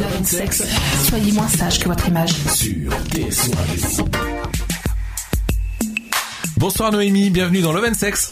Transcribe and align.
Love 0.00 0.16
and 0.20 0.24
Sex. 0.24 0.62
Soyez 1.08 1.32
moins 1.32 1.48
sage 1.48 1.80
que 1.80 1.88
votre 1.88 2.06
image. 2.06 2.32
Sur 2.32 2.92
TSO 3.12 4.04
Bonsoir 6.56 6.92
Noémie, 6.92 7.30
bienvenue 7.30 7.62
dans 7.62 7.72
Love 7.72 7.86
and 7.90 7.94
Sex. 7.94 8.30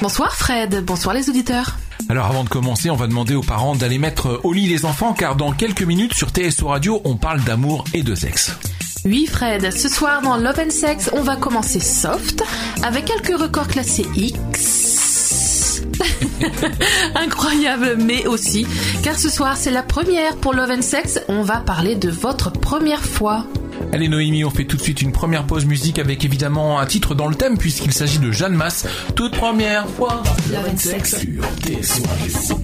Bonsoir 0.00 0.36
Fred, 0.36 0.84
bonsoir 0.84 1.14
les 1.14 1.28
auditeurs. 1.28 1.78
Alors 2.08 2.26
avant 2.26 2.44
de 2.44 2.48
commencer, 2.48 2.90
on 2.90 2.96
va 2.96 3.08
demander 3.08 3.34
aux 3.34 3.42
parents 3.42 3.74
d'aller 3.74 3.98
mettre 3.98 4.40
au 4.44 4.52
lit 4.52 4.68
les 4.68 4.84
enfants 4.84 5.12
car 5.12 5.34
dans 5.34 5.50
quelques 5.52 5.82
minutes 5.82 6.14
sur 6.14 6.28
TSO 6.30 6.68
Radio, 6.68 7.00
on 7.04 7.16
parle 7.16 7.40
d'amour 7.42 7.84
et 7.92 8.04
de 8.04 8.14
sexe. 8.14 8.52
Oui 9.04 9.26
Fred, 9.26 9.72
ce 9.72 9.88
soir 9.88 10.22
dans 10.22 10.36
Love 10.36 10.60
and 10.60 10.70
Sex, 10.70 11.10
on 11.12 11.22
va 11.22 11.34
commencer 11.34 11.80
soft 11.80 12.44
avec 12.84 13.06
quelques 13.06 13.36
records 13.40 13.68
classés 13.68 14.06
X. 14.14 14.69
Incroyable, 17.14 17.96
mais 17.98 18.26
aussi, 18.26 18.66
car 19.02 19.18
ce 19.18 19.28
soir 19.28 19.56
c'est 19.56 19.70
la 19.70 19.82
première 19.82 20.36
pour 20.36 20.54
Love 20.54 20.70
and 20.70 20.82
Sex, 20.82 21.20
on 21.28 21.42
va 21.42 21.58
parler 21.58 21.94
de 21.94 22.10
votre 22.10 22.50
première 22.50 23.04
fois. 23.04 23.46
Allez 23.92 24.08
Noémie, 24.08 24.44
on 24.44 24.50
fait 24.50 24.64
tout 24.64 24.76
de 24.76 24.82
suite 24.82 25.02
une 25.02 25.12
première 25.12 25.44
pause 25.44 25.66
musique 25.66 25.98
avec 25.98 26.24
évidemment 26.24 26.78
un 26.78 26.86
titre 26.86 27.14
dans 27.14 27.28
le 27.28 27.34
thème 27.34 27.58
puisqu'il 27.58 27.92
s'agit 27.92 28.18
de 28.18 28.30
Jeanne 28.30 28.54
Masse, 28.54 28.86
toute 29.14 29.32
première 29.32 29.88
fois. 29.88 30.22
Love 30.52 30.68
and 30.72 30.76
Sex. 30.76 31.16
Sur 31.82 32.56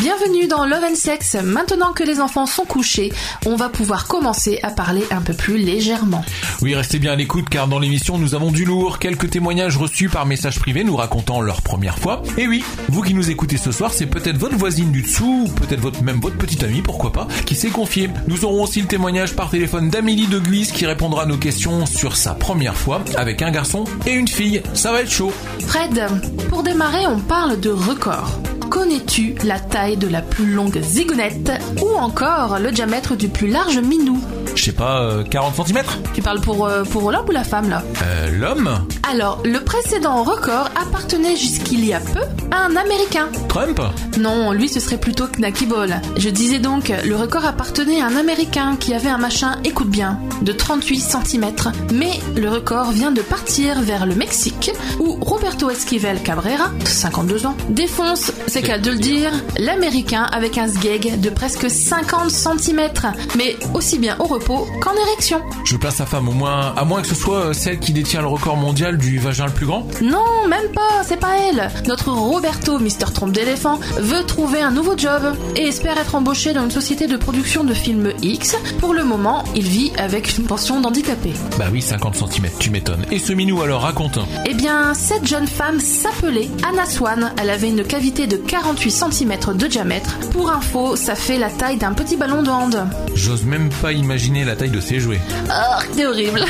Bienvenue 0.00 0.46
dans 0.46 0.64
Love 0.64 0.84
and 0.92 0.94
Sex. 0.94 1.36
Maintenant 1.44 1.92
que 1.92 2.02
les 2.02 2.20
enfants 2.20 2.46
sont 2.46 2.64
couchés, 2.64 3.12
on 3.44 3.54
va 3.54 3.68
pouvoir 3.68 4.06
commencer 4.06 4.58
à 4.62 4.70
parler 4.70 5.04
un 5.10 5.20
peu 5.20 5.34
plus 5.34 5.58
légèrement. 5.58 6.24
Oui, 6.62 6.74
restez 6.74 6.98
bien 6.98 7.12
à 7.12 7.16
l'écoute 7.16 7.50
car 7.50 7.68
dans 7.68 7.78
l'émission 7.78 8.16
nous 8.16 8.34
avons 8.34 8.50
du 8.50 8.64
lourd, 8.64 8.98
quelques 8.98 9.28
témoignages 9.28 9.76
reçus 9.76 10.08
par 10.08 10.24
message 10.24 10.58
privé 10.58 10.84
nous 10.84 10.96
racontant 10.96 11.42
leur 11.42 11.60
première 11.60 11.98
fois. 11.98 12.22
Et 12.38 12.48
oui, 12.48 12.64
vous 12.88 13.02
qui 13.02 13.12
nous 13.12 13.30
écoutez 13.30 13.58
ce 13.58 13.72
soir, 13.72 13.92
c'est 13.92 14.06
peut-être 14.06 14.38
votre 14.38 14.56
voisine 14.56 14.90
du 14.90 15.02
dessous, 15.02 15.44
ou 15.46 15.50
peut-être 15.50 15.80
votre, 15.80 16.02
même 16.02 16.18
votre 16.18 16.38
petite 16.38 16.62
amie, 16.62 16.80
pourquoi 16.80 17.12
pas, 17.12 17.28
qui 17.44 17.54
s'est 17.54 17.68
confiée. 17.68 18.08
Nous 18.26 18.46
aurons 18.46 18.62
aussi 18.62 18.80
le 18.80 18.88
témoignage 18.88 19.36
par 19.36 19.50
téléphone 19.50 19.90
d'Amélie 19.90 20.28
de 20.28 20.38
Guise 20.38 20.72
qui 20.72 20.86
répondra 20.86 21.24
à 21.24 21.26
nos 21.26 21.36
questions 21.36 21.84
sur 21.84 22.16
sa 22.16 22.32
première 22.32 22.76
fois 22.76 23.02
avec 23.16 23.42
un 23.42 23.50
garçon 23.50 23.84
et 24.06 24.12
une 24.12 24.28
fille. 24.28 24.62
Ça 24.72 24.92
va 24.92 25.02
être 25.02 25.10
chaud. 25.10 25.32
Fred, 25.66 26.02
pour 26.48 26.62
démarrer, 26.62 27.06
on 27.06 27.18
parle 27.18 27.60
de 27.60 27.68
record. 27.68 28.40
Connais-tu 28.70 29.34
la 29.44 29.58
taille 29.58 29.96
de 29.96 30.06
la 30.06 30.22
plus 30.22 30.46
longue 30.52 30.80
zigounette 30.80 31.50
ou 31.82 31.88
encore 31.98 32.58
le 32.60 32.70
diamètre 32.70 33.16
du 33.16 33.28
plus 33.28 33.48
large 33.48 33.78
minou? 33.78 34.20
Je 34.54 34.64
sais 34.64 34.72
pas, 34.72 35.00
euh, 35.02 35.24
40 35.24 35.66
cm 35.66 35.82
Tu 36.14 36.22
parles 36.22 36.40
pour, 36.40 36.66
euh, 36.66 36.84
pour 36.84 37.10
l'homme 37.10 37.26
ou 37.28 37.32
la 37.32 37.44
femme 37.44 37.68
là? 37.68 37.82
Euh, 38.04 38.30
L'homme 38.38 38.70
Alors, 39.10 39.40
le 39.44 39.58
précédent 39.60 40.22
record 40.22 40.70
appartenait 40.80 41.36
jusqu'il 41.36 41.84
y 41.84 41.92
a 41.92 42.00
peu 42.00 42.20
à 42.52 42.64
un 42.66 42.76
Américain. 42.76 43.28
Trump 43.48 43.80
Non, 44.18 44.52
lui 44.52 44.68
ce 44.68 44.78
serait 44.80 44.98
plutôt 44.98 45.26
Knacky 45.26 45.66
Ball. 45.66 46.00
Je 46.16 46.28
disais 46.30 46.58
donc, 46.58 46.92
le 47.04 47.16
record 47.16 47.44
appartenait 47.44 48.00
à 48.00 48.06
un 48.06 48.16
Américain 48.16 48.76
qui 48.78 48.94
avait 48.94 49.08
un 49.08 49.18
machin, 49.18 49.56
écoute 49.64 49.90
bien, 49.90 50.18
de 50.42 50.52
38 50.52 51.00
cm. 51.00 51.46
Mais 51.92 52.12
le 52.36 52.48
record 52.48 52.90
vient 52.92 53.10
de 53.12 53.22
partir 53.22 53.80
vers 53.82 54.06
le 54.06 54.14
Mexique, 54.14 54.72
où 55.00 55.16
Roberto 55.20 55.70
Esquivel 55.70 56.22
Cabrera, 56.22 56.70
52 56.84 57.46
ans, 57.46 57.56
défonce, 57.68 58.32
c'est 58.60 58.66
qu'à 58.66 58.78
de 58.78 58.90
le 58.90 58.98
dire, 58.98 59.32
l'Américain 59.58 60.24
avec 60.32 60.58
un 60.58 60.68
sgeg 60.68 61.18
de 61.20 61.30
presque 61.30 61.70
50 61.70 62.30
cm. 62.30 62.90
Mais 63.36 63.56
aussi 63.74 63.98
bien 63.98 64.16
au 64.18 64.24
repos 64.24 64.66
qu'en 64.80 64.92
érection. 65.06 65.40
Je 65.64 65.76
place 65.76 65.96
sa 65.96 66.06
femme 66.06 66.28
au 66.28 66.32
moins, 66.32 66.74
à 66.76 66.84
moins 66.84 67.00
que 67.00 67.08
ce 67.08 67.14
soit 67.14 67.46
euh, 67.46 67.52
celle 67.52 67.78
qui 67.78 67.92
détient 67.92 68.20
le 68.20 68.26
record 68.26 68.56
mondial 68.56 68.98
du 68.98 69.18
vagin 69.18 69.46
le 69.46 69.52
plus 69.52 69.66
grand 69.66 69.86
Non, 70.02 70.46
même 70.48 70.70
pas, 70.74 71.02
c'est 71.04 71.18
pas 71.18 71.36
elle. 71.38 71.70
Notre 71.86 72.10
Roberto, 72.10 72.78
Mister 72.78 73.06
Trompe 73.14 73.32
d'éléphant, 73.32 73.78
veut 73.98 74.24
trouver 74.24 74.60
un 74.60 74.70
nouveau 74.70 74.96
job 74.96 75.22
et 75.56 75.62
espère 75.62 75.96
être 75.96 76.14
embauché 76.14 76.52
dans 76.52 76.64
une 76.64 76.70
société 76.70 77.06
de 77.06 77.16
production 77.16 77.64
de 77.64 77.72
films 77.72 78.12
X. 78.22 78.56
Pour 78.78 78.92
le 78.92 79.04
moment, 79.04 79.44
il 79.54 79.64
vit 79.64 79.92
avec 79.96 80.36
une 80.36 80.44
pension 80.44 80.80
d'handicapé. 80.80 81.32
Bah 81.58 81.66
oui, 81.72 81.80
50 81.80 82.16
cm, 82.16 82.50
tu 82.58 82.70
m'étonnes. 82.70 83.06
Et 83.10 83.18
ce 83.18 83.32
minou 83.32 83.62
alors, 83.62 83.82
raconte. 83.82 84.18
Eh 84.46 84.54
bien, 84.54 84.92
cette 84.92 85.26
jeune 85.26 85.46
femme 85.46 85.80
s'appelait 85.80 86.50
Anna 86.68 86.84
Swan. 86.84 87.32
Elle 87.40 87.50
avait 87.50 87.70
une 87.70 87.84
cavité 87.84 88.26
de 88.26 88.36
48 88.50 88.90
cm 88.90 89.32
de 89.54 89.66
diamètre. 89.68 90.18
Pour 90.32 90.50
info, 90.50 90.96
ça 90.96 91.14
fait 91.14 91.38
la 91.38 91.50
taille 91.50 91.76
d'un 91.76 91.92
petit 91.92 92.16
ballon 92.16 92.42
de 92.42 92.50
hand. 92.50 92.84
J'ose 93.14 93.44
même 93.44 93.68
pas 93.80 93.92
imaginer 93.92 94.44
la 94.44 94.56
taille 94.56 94.70
de 94.70 94.80
ses 94.80 94.98
jouets. 94.98 95.20
Oh, 95.48 95.82
c'est 95.92 96.04
horrible. 96.04 96.44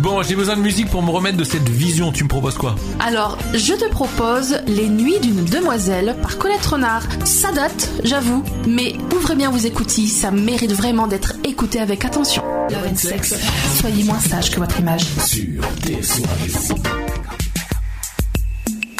Bon, 0.00 0.20
j'ai 0.22 0.34
besoin 0.34 0.56
de 0.56 0.62
musique 0.62 0.90
pour 0.90 1.00
me 1.00 1.10
remettre 1.10 1.36
de 1.36 1.44
cette 1.44 1.68
vision, 1.68 2.10
tu 2.10 2.24
me 2.24 2.28
proposes 2.28 2.56
quoi? 2.56 2.74
Alors, 2.98 3.38
je 3.54 3.72
te 3.72 3.88
propose 3.88 4.56
Les 4.66 4.88
Nuits 4.88 5.20
d'une 5.20 5.44
demoiselle 5.44 6.16
par 6.20 6.38
Colette 6.38 6.66
Renard. 6.66 7.04
Ça 7.24 7.52
date, 7.52 7.88
j'avoue, 8.02 8.42
mais 8.66 8.96
ouvrez 9.14 9.36
bien 9.36 9.50
vos 9.50 9.58
écoutilles, 9.58 10.08
ça 10.08 10.32
mérite 10.32 10.72
vraiment 10.72 11.06
d'être 11.06 11.34
écouté 11.44 11.78
avec 11.78 12.04
attention. 12.04 12.42
Love 12.70 12.88
and 12.90 12.96
Sex. 12.96 13.34
Soyez 13.80 14.02
moins 14.02 14.18
sage 14.18 14.50
que 14.50 14.58
votre 14.58 14.80
image. 14.80 15.04
Sur 15.24 15.62
TSO 15.84 16.24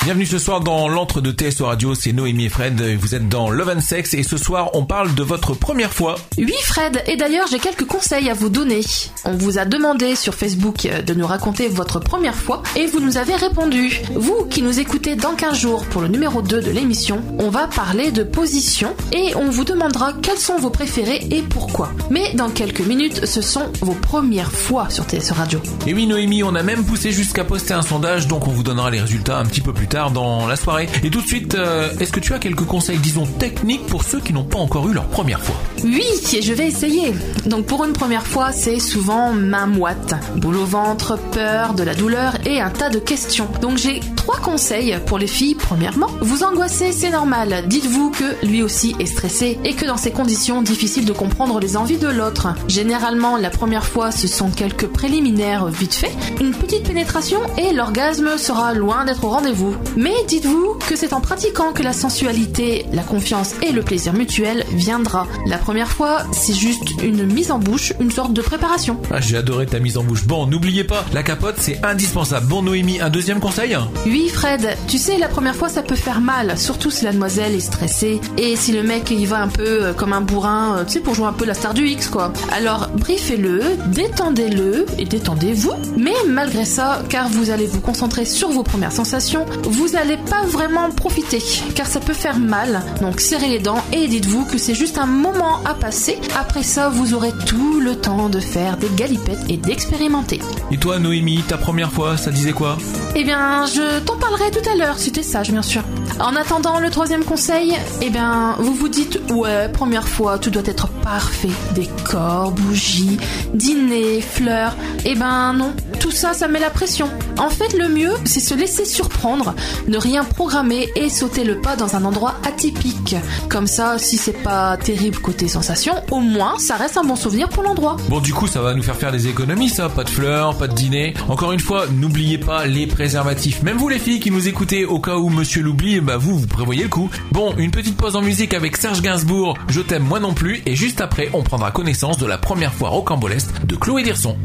Bienvenue 0.05 0.27
ce 0.27 0.41
soir 0.41 0.59
dans 0.59 0.89
l'antre 0.89 1.21
de 1.21 1.31
TSO 1.31 1.67
Radio, 1.67 1.95
c'est 1.95 2.13
Noémie 2.13 2.47
et 2.47 2.49
Fred, 2.49 2.83
vous 2.99 3.15
êtes 3.15 3.29
dans 3.29 3.51
Love 3.51 3.75
and 3.77 3.81
Sex 3.81 4.15
et 4.15 4.25
ce 4.25 4.37
soir 4.37 4.71
on 4.73 4.85
parle 4.85 5.15
de 5.15 5.23
votre 5.23 5.55
première 5.55 5.93
fois. 5.93 6.17
Oui 6.37 6.53
Fred, 6.65 7.05
et 7.07 7.17
d'ailleurs 7.17 7.47
j'ai 7.49 7.61
quelques 7.61 7.85
conseils 7.85 8.29
à 8.29 8.35
vous 8.35 8.49
donner. 8.49 8.81
On 9.25 9.37
vous 9.37 9.59
a 9.59 9.65
demandé 9.65 10.17
sur 10.17 10.35
Facebook 10.35 10.89
de 11.07 11.15
nous 11.15 11.25
raconter 11.25 11.69
votre 11.69 12.01
première 12.01 12.35
fois 12.35 12.65
et 12.75 12.87
vous 12.87 12.99
nous 12.99 13.17
avez 13.17 13.37
répondu. 13.37 14.01
Vous 14.17 14.45
qui 14.47 14.63
nous 14.63 14.81
écoutez 14.81 15.15
dans 15.15 15.37
15 15.37 15.57
jours 15.57 15.85
pour 15.85 16.03
le 16.03 16.09
numéro 16.09 16.43
2 16.43 16.61
de 16.61 16.71
l'émission, 16.73 17.23
on 17.39 17.51
va 17.51 17.69
parler 17.69 18.11
de 18.11 18.25
position 18.25 18.97
et 19.13 19.37
on 19.37 19.51
vous 19.51 19.65
demandera 19.65 20.15
quels 20.15 20.37
sont 20.37 20.59
vos 20.59 20.71
préférés 20.71 21.29
et 21.31 21.43
pourquoi. 21.43 21.93
Mais 22.11 22.35
dans 22.35 22.51
quelques 22.51 22.85
minutes, 22.85 23.25
ce 23.25 23.41
sont 23.41 23.71
vos 23.81 23.95
premières 23.95 24.51
fois 24.51 24.91
sur 24.91 25.05
TSO 25.05 25.35
Radio. 25.35 25.61
Et 25.87 25.95
oui 25.95 26.09
Noémie, 26.09 26.43
on 26.43 26.57
a 26.57 26.65
même 26.65 26.85
poussé 26.85 27.13
jusqu'à 27.13 27.45
poster 27.45 27.75
un 27.75 27.83
sondage, 27.83 28.27
donc 28.27 28.49
on 28.49 28.51
vous 28.51 28.65
donnera 28.65 28.91
les 28.91 29.01
résultats 29.01 29.39
un 29.39 29.45
petit 29.45 29.61
peu 29.61 29.73
plus 29.73 29.87
tard 29.87 29.92
dans 29.93 30.47
la 30.47 30.57
soirée. 30.57 30.89
Et 31.05 31.11
tout 31.11 31.21
de 31.21 31.27
suite, 31.27 31.55
euh, 31.55 31.91
est-ce 32.01 32.13
que 32.13 32.21
tu 32.21 32.33
as 32.33 32.39
quelques 32.39 32.65
conseils, 32.65 32.99
disons, 32.99 33.27
techniques 33.27 33.87
pour 33.87 34.05
ceux 34.05 34.21
qui 34.21 34.33
n'ont 34.33 34.45
pas 34.45 34.59
encore 34.59 34.89
eu 34.89 34.95
leur 34.95 35.05
première 35.07 35.41
fois? 35.41 35.57
Oui, 35.85 36.03
je 36.41 36.53
vais 36.53 36.67
essayer. 36.67 37.13
Donc 37.47 37.67
pour 37.67 37.85
une 37.85 37.93
première 37.93 38.27
fois, 38.27 38.53
c'est 38.53 38.79
souvent 38.79 39.33
main 39.33 39.67
moite, 39.67 40.15
boule 40.37 40.57
au 40.57 40.65
ventre, 40.65 41.19
peur, 41.33 41.75
de 41.75 41.83
la 41.83 41.95
douleur 41.95 42.35
et 42.47 42.61
un 42.61 42.71
tas 42.71 42.89
de 42.89 42.99
questions. 42.99 43.49
Donc 43.61 43.77
j'ai 43.77 44.01
trois 44.23 44.39
conseils 44.39 44.97
pour 45.07 45.19
les 45.19 45.27
filles. 45.27 45.57
Premièrement, 45.57 46.07
vous 46.21 46.45
angoissez, 46.45 46.93
c'est 46.93 47.11
normal. 47.11 47.65
Dites-vous 47.67 48.11
que 48.11 48.47
lui 48.47 48.63
aussi 48.63 48.95
est 49.01 49.07
stressé 49.07 49.59
et 49.65 49.75
que 49.75 49.85
dans 49.85 49.97
ces 49.97 50.13
conditions, 50.13 50.63
difficile 50.63 51.05
de 51.05 51.13
comprendre 51.13 51.59
les 51.59 51.77
envies 51.77 51.99
de 51.99 52.07
l'autre. 52.07 52.55
Généralement, 52.69 53.37
la 53.37 53.51
première 53.51 53.85
fois, 53.85 54.13
ce 54.13 54.29
sont 54.29 54.51
quelques 54.51 54.87
préliminaires 54.87 55.67
vite 55.67 55.95
fait, 55.95 56.13
une 56.41 56.53
petite 56.53 56.85
pénétration 56.85 57.41
et 57.59 57.73
l'orgasme 57.73 58.39
sera 58.39 58.75
loin 58.75 59.05
d'être 59.05 59.25
au 59.25 59.31
rendez-vous. 59.31 59.75
Mais 59.97 60.15
dites-vous 60.29 60.79
que 60.89 60.95
c'est 60.95 61.15
en 61.15 61.21
pratiquant 61.21 61.73
que 61.73 61.83
la 61.83 61.93
sensualité, 61.93 62.87
la 62.93 63.03
confiance 63.03 63.55
et 63.61 63.73
le 63.73 63.83
plaisir 63.83 64.13
mutuel 64.13 64.65
viendra. 64.71 65.27
La 65.47 65.59
première 65.59 65.91
fois, 65.91 66.23
c'est 66.33 66.55
juste 66.55 67.03
une 67.03 67.25
mise 67.25 67.51
en 67.51 67.59
bouche, 67.59 67.93
une 67.99 68.13
sorte 68.13 68.35
de 68.35 68.43
préparation. 68.43 68.99
Ah, 69.11 69.21
j'ai 69.21 69.37
adoré 69.37 69.67
ta 69.67 69.81
mise 69.81 69.99
en 69.99 70.05
bouche. 70.05 70.27
Bon, 70.27 70.47
n'oubliez 70.47 70.85
pas, 70.85 71.05
la 71.13 71.25
capote 71.25 71.57
c'est 71.59 71.85
indispensable. 71.85 72.47
Bon 72.47 72.63
Noémie, 72.63 73.01
un 73.01 73.11
deuxième 73.11 73.41
conseil? 73.41 73.77
Oui 74.13 74.29
Fred, 74.29 74.77
tu 74.89 74.99
sais 74.99 75.17
la 75.17 75.27
première 75.27 75.57
fois 75.57 75.71
ça 75.71 75.81
peut 75.81 75.95
faire 75.95 76.21
mal, 76.21 76.59
surtout 76.59 76.91
si 76.91 77.07
la 77.07 77.13
demoiselle 77.13 77.55
est 77.55 77.61
stressée 77.61 78.21
et 78.37 78.57
si 78.57 78.73
le 78.73 78.83
mec 78.83 79.11
il 79.11 79.27
va 79.27 79.41
un 79.41 79.49
peu 79.49 79.87
euh, 79.87 79.95
comme 79.95 80.13
un 80.13 80.21
bourrin, 80.21 80.77
euh, 80.77 80.85
tu 80.85 80.93
sais 80.93 81.01
pour 81.01 81.15
jouer 81.15 81.25
un 81.25 81.33
peu 81.33 81.47
la 81.47 81.55
star 81.55 81.73
du 81.73 81.87
X 81.87 82.09
quoi. 82.09 82.31
Alors 82.53 82.91
briefez-le, 82.95 83.63
détendez-le 83.87 84.85
et 84.99 85.07
détendez-vous. 85.07 85.73
Mais 85.97 86.13
malgré 86.29 86.67
ça, 86.67 87.03
car 87.09 87.31
vous 87.31 87.49
allez 87.49 87.67
vous 87.67 87.81
concentrer 87.81 88.27
sur 88.27 88.51
vos 88.51 88.63
premières 88.63 88.93
sensations, 88.93 89.47
vous 89.63 89.97
allez 89.97 90.19
pas 90.19 90.45
vraiment 90.45 90.91
profiter 90.91 91.39
car 91.75 91.87
ça 91.87 91.99
peut 91.99 92.13
faire 92.13 92.39
mal. 92.39 92.83
Donc 93.01 93.19
serrez 93.19 93.49
les 93.49 93.61
dents 93.61 93.83
et 93.95 94.09
dites-vous 94.09 94.45
que 94.45 94.59
c'est 94.59 94.75
juste 94.75 94.99
un 94.99 95.07
moment 95.07 95.65
à 95.65 95.73
passer. 95.73 96.19
Après 96.39 96.63
ça, 96.63 96.91
vous 96.91 97.15
aurez 97.15 97.33
tout 97.47 97.81
le 97.81 97.97
temps 97.97 98.29
de 98.29 98.41
faire 98.41 98.77
des 98.77 98.91
galipettes 98.95 99.49
et 99.49 99.57
d'expérimenter. 99.57 100.41
Et 100.71 100.77
toi 100.77 100.99
Noémie, 100.99 101.43
ta 101.49 101.57
première 101.57 101.93
fois, 101.93 102.19
ça 102.19 102.31
disait 102.31 102.53
quoi? 102.53 102.77
Eh 103.15 103.25
bien, 103.25 103.67
je 103.67 104.01
t'en 104.01 104.17
parlerai 104.17 104.51
tout 104.51 104.67
à 104.71 104.75
l'heure 104.75 104.99
si 104.99 105.13
t'es 105.13 105.23
sage, 105.23 105.51
bien 105.51 105.61
sûr. 105.61 105.83
En 106.19 106.35
attendant 106.35 106.79
le 106.81 106.89
troisième 106.89 107.25
conseil, 107.25 107.75
eh 108.01 108.09
bien, 108.09 108.57
vous 108.59 108.75
vous 108.75 108.89
dites 108.89 109.21
ouais, 109.31 109.69
première 109.69 110.09
fois, 110.09 110.39
tout 110.39 110.51
doit 110.51 110.63
être 110.65 110.89
parfait. 110.89 111.51
Décor, 111.75 112.53
bougies, 112.53 113.19
dîner, 113.53 114.23
fleurs. 114.23 114.75
Eh 115.05 115.15
ben 115.15 115.53
non, 115.53 115.75
tout 116.03 116.11
ça, 116.11 116.35
ça 116.35 116.49
met 116.49 116.59
la 116.59 116.71
pression. 116.71 117.09
En 117.39 117.49
fait, 117.49 117.79
le 117.79 117.89
mieux, 117.89 118.11
c'est 118.25 118.41
se 118.41 118.55
laisser 118.55 118.85
surprendre, 118.85 119.55
ne 119.87 119.97
rien 119.97 120.25
programmer 120.25 120.89
et 120.97 121.09
sauter 121.09 121.45
le 121.45 121.61
pas 121.61 121.77
dans 121.77 121.95
un 121.95 122.05
endroit 122.05 122.35
atypique. 122.45 123.15
Comme 123.49 123.69
ça, 123.69 123.99
si 123.99 124.17
c'est 124.17 124.43
pas 124.43 124.77
terrible 124.77 125.19
côté 125.19 125.47
sensation, 125.47 125.95
au 126.11 126.19
moins 126.19 126.59
ça 126.59 126.75
reste 126.75 126.97
un 126.97 127.05
bon 127.05 127.15
souvenir 127.15 127.49
pour 127.49 127.63
l'endroit. 127.63 127.97
Bon, 128.09 128.19
du 128.19 128.35
coup, 128.35 128.49
ça 128.49 128.61
va 128.61 128.75
nous 128.75 128.83
faire 128.83 128.97
faire 128.97 129.13
des 129.13 129.29
économies, 129.29 129.69
ça. 129.69 129.89
Pas 129.89 130.03
de 130.03 130.11
fleurs, 130.11 130.59
pas 130.59 130.67
de 130.67 130.75
dîner. 130.75 131.15
Encore 131.29 131.53
une 131.53 131.61
fois, 131.61 131.87
n'oubliez 131.87 132.39
pas 132.39 132.67
les 132.67 132.89
préservatifs. 132.89 133.63
Même 133.63 133.77
vous, 133.77 133.89
les 133.89 134.01
filles 134.01 134.19
qui 134.19 134.33
nous 134.33 134.49
écoutez, 134.49 134.85
au 134.85 134.99
cas 134.99 135.19
où 135.19 135.29
monsieur 135.29 135.63
l'oublie, 135.63 136.01
bah 136.01 136.17
vous, 136.17 136.37
vous 136.37 136.49
prévoyez 136.49 136.83
le 136.83 136.89
coup. 136.89 137.11
Bon, 137.31 137.55
une 137.59 137.71
petite 137.71 137.97
pause 137.97 138.17
en 138.17 138.23
musique 138.23 138.55
avec 138.55 138.77
Serge 138.77 139.03
Gainsbourg, 139.03 139.57
Je 139.69 139.81
t'aime 139.81 140.03
moi 140.03 140.19
non 140.19 140.35
plus, 140.35 140.63
et 140.67 140.75
juste 140.75 141.01
après, 141.01 141.31
on 141.33 141.45
prendra 141.45 141.71
connaissance 141.71 142.19
de 142.19 142.27
la 142.27 142.39
première 142.39 142.75
fois 142.75 142.89
rocambolesque 142.89 143.65
de 143.67 143.77
Chloé 143.77 144.03
Dirson. 144.03 144.37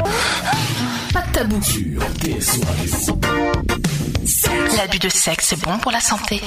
L'abus 4.75 4.97
de 4.97 5.09
sexe, 5.09 5.49
c'est 5.49 5.61
bon 5.61 5.77
pour 5.77 5.91
la 5.91 5.99
santé. 5.99 6.41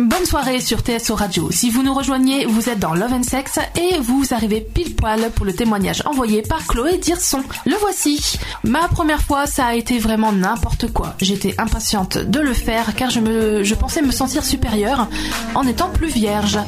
Bonne 0.00 0.24
soirée 0.24 0.60
sur 0.60 0.80
TSO 0.80 1.14
Radio. 1.14 1.50
Si 1.50 1.68
vous 1.68 1.82
nous 1.82 1.92
rejoignez, 1.92 2.46
vous 2.46 2.70
êtes 2.70 2.78
dans 2.78 2.94
Love 2.94 3.12
and 3.12 3.22
Sex 3.22 3.58
et 3.76 3.98
vous 3.98 4.24
arrivez 4.30 4.62
pile 4.62 4.96
poil 4.96 5.30
pour 5.34 5.44
le 5.44 5.52
témoignage 5.52 6.02
envoyé 6.06 6.40
par 6.40 6.66
Chloé 6.66 6.96
Dirson. 6.96 7.42
Le 7.66 7.76
voici. 7.76 8.38
Ma 8.64 8.88
première 8.88 9.20
fois, 9.20 9.44
ça 9.46 9.66
a 9.66 9.74
été 9.74 9.98
vraiment 9.98 10.32
n'importe 10.32 10.90
quoi. 10.90 11.16
J'étais 11.20 11.54
impatiente 11.58 12.16
de 12.16 12.40
le 12.40 12.54
faire 12.54 12.94
car 12.94 13.10
je 13.10 13.74
pensais 13.74 14.00
me 14.00 14.10
sentir 14.10 14.42
supérieure 14.42 15.06
en 15.54 15.66
étant 15.66 15.90
plus 15.90 16.08
vierge. 16.08 16.58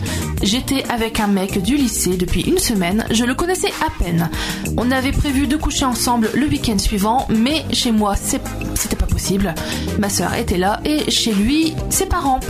J'étais 0.43 0.85
avec 0.91 1.19
un 1.19 1.29
mec 1.29 1.63
du 1.63 1.77
lycée 1.77 2.19
depuis 2.19 2.43
une 2.43 2.59
semaine. 2.59 3.07
Je 3.11 3.25
le 3.25 3.35
connaissais 3.35 3.73
à 3.81 3.89
peine. 4.03 4.29
On 4.77 4.91
avait 4.91 5.13
prévu 5.13 5.47
de 5.47 5.57
coucher 5.57 5.87
ensemble 5.87 6.29
le 6.35 6.47
week-end 6.47 6.79
suivant, 6.79 7.27
mais 7.31 7.65
chez 7.73 7.93
moi, 7.93 8.15
c'était 8.15 8.97
pas 8.97 9.07
possible. 9.07 9.55
Ma 9.99 10.11
sœur 10.11 10.35
était 10.35 10.59
là 10.59 10.81
et 10.85 11.11
chez 11.11 11.33
lui, 11.33 11.73
ses 11.89 12.07
parents. 12.07 12.41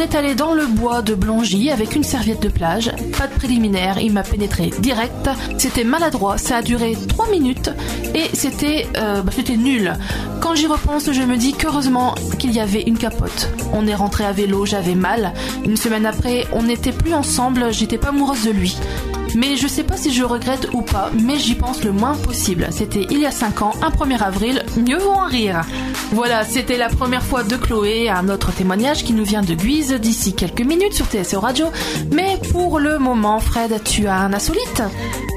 Est 0.00 0.14
allé 0.14 0.34
dans 0.34 0.54
le 0.54 0.66
bois 0.66 1.02
de 1.02 1.14
Blangy 1.14 1.70
avec 1.70 1.96
une 1.96 2.04
serviette 2.04 2.42
de 2.42 2.48
plage. 2.48 2.92
Pas 3.16 3.26
de 3.26 3.34
préliminaire, 3.34 3.98
il 3.98 4.12
m'a 4.12 4.22
pénétré 4.22 4.70
direct. 4.80 5.30
C'était 5.56 5.84
maladroit, 5.84 6.38
ça 6.38 6.58
a 6.58 6.62
duré 6.62 6.96
3 7.08 7.30
minutes 7.30 7.70
et 8.14 8.24
c'était 8.34 8.86
euh, 8.96 9.22
bah, 9.22 9.32
c'était 9.34 9.56
nul. 9.56 9.92
Quand 10.40 10.54
j'y 10.54 10.66
repense, 10.66 11.10
je 11.10 11.22
me 11.22 11.36
dis 11.36 11.52
qu'heureusement 11.52 12.14
qu'il 12.38 12.52
y 12.52 12.60
avait 12.60 12.82
une 12.82 12.98
capote. 12.98 13.50
On 13.72 13.86
est 13.86 13.94
rentré 13.94 14.24
à 14.24 14.32
vélo, 14.32 14.66
j'avais 14.66 14.94
mal. 14.94 15.32
Une 15.64 15.76
semaine 15.76 16.06
après, 16.06 16.46
on 16.52 16.62
n'était 16.62 16.92
plus 16.92 17.14
ensemble, 17.14 17.72
j'étais 17.72 17.98
pas 17.98 18.08
amoureuse 18.08 18.44
de 18.44 18.50
lui. 18.50 18.76
Mais 19.34 19.56
je 19.56 19.66
sais 19.66 19.84
pas 19.84 19.96
si 19.96 20.12
je 20.12 20.24
regrette 20.24 20.68
ou 20.72 20.82
pas, 20.82 21.10
mais 21.22 21.38
j'y 21.38 21.54
pense 21.54 21.84
le 21.84 21.92
moins 21.92 22.14
possible. 22.14 22.68
C'était 22.70 23.06
il 23.10 23.20
y 23.20 23.26
a 23.26 23.30
5 23.30 23.62
ans, 23.62 23.72
un 23.82 23.90
1er 23.90 24.22
avril, 24.22 24.64
mieux 24.76 24.98
vaut 24.98 25.10
en 25.10 25.26
rire. 25.26 25.62
Voilà, 26.12 26.44
c'était 26.44 26.78
la 26.78 26.88
première 26.88 27.22
fois 27.22 27.42
de 27.42 27.56
Chloé, 27.56 28.08
un 28.08 28.28
autre 28.28 28.52
témoignage 28.52 29.04
qui 29.04 29.12
nous 29.12 29.24
vient 29.24 29.42
de 29.42 29.54
Guise 29.54 29.92
d'ici 29.94 30.34
quelques 30.34 30.62
minutes 30.62 30.94
sur 30.94 31.06
TSO 31.06 31.40
Radio. 31.40 31.66
Mais 32.12 32.38
pour 32.52 32.78
le 32.78 32.98
moment, 32.98 33.40
Fred, 33.40 33.82
tu 33.84 34.06
as 34.06 34.16
un 34.16 34.32
insolite 34.32 34.82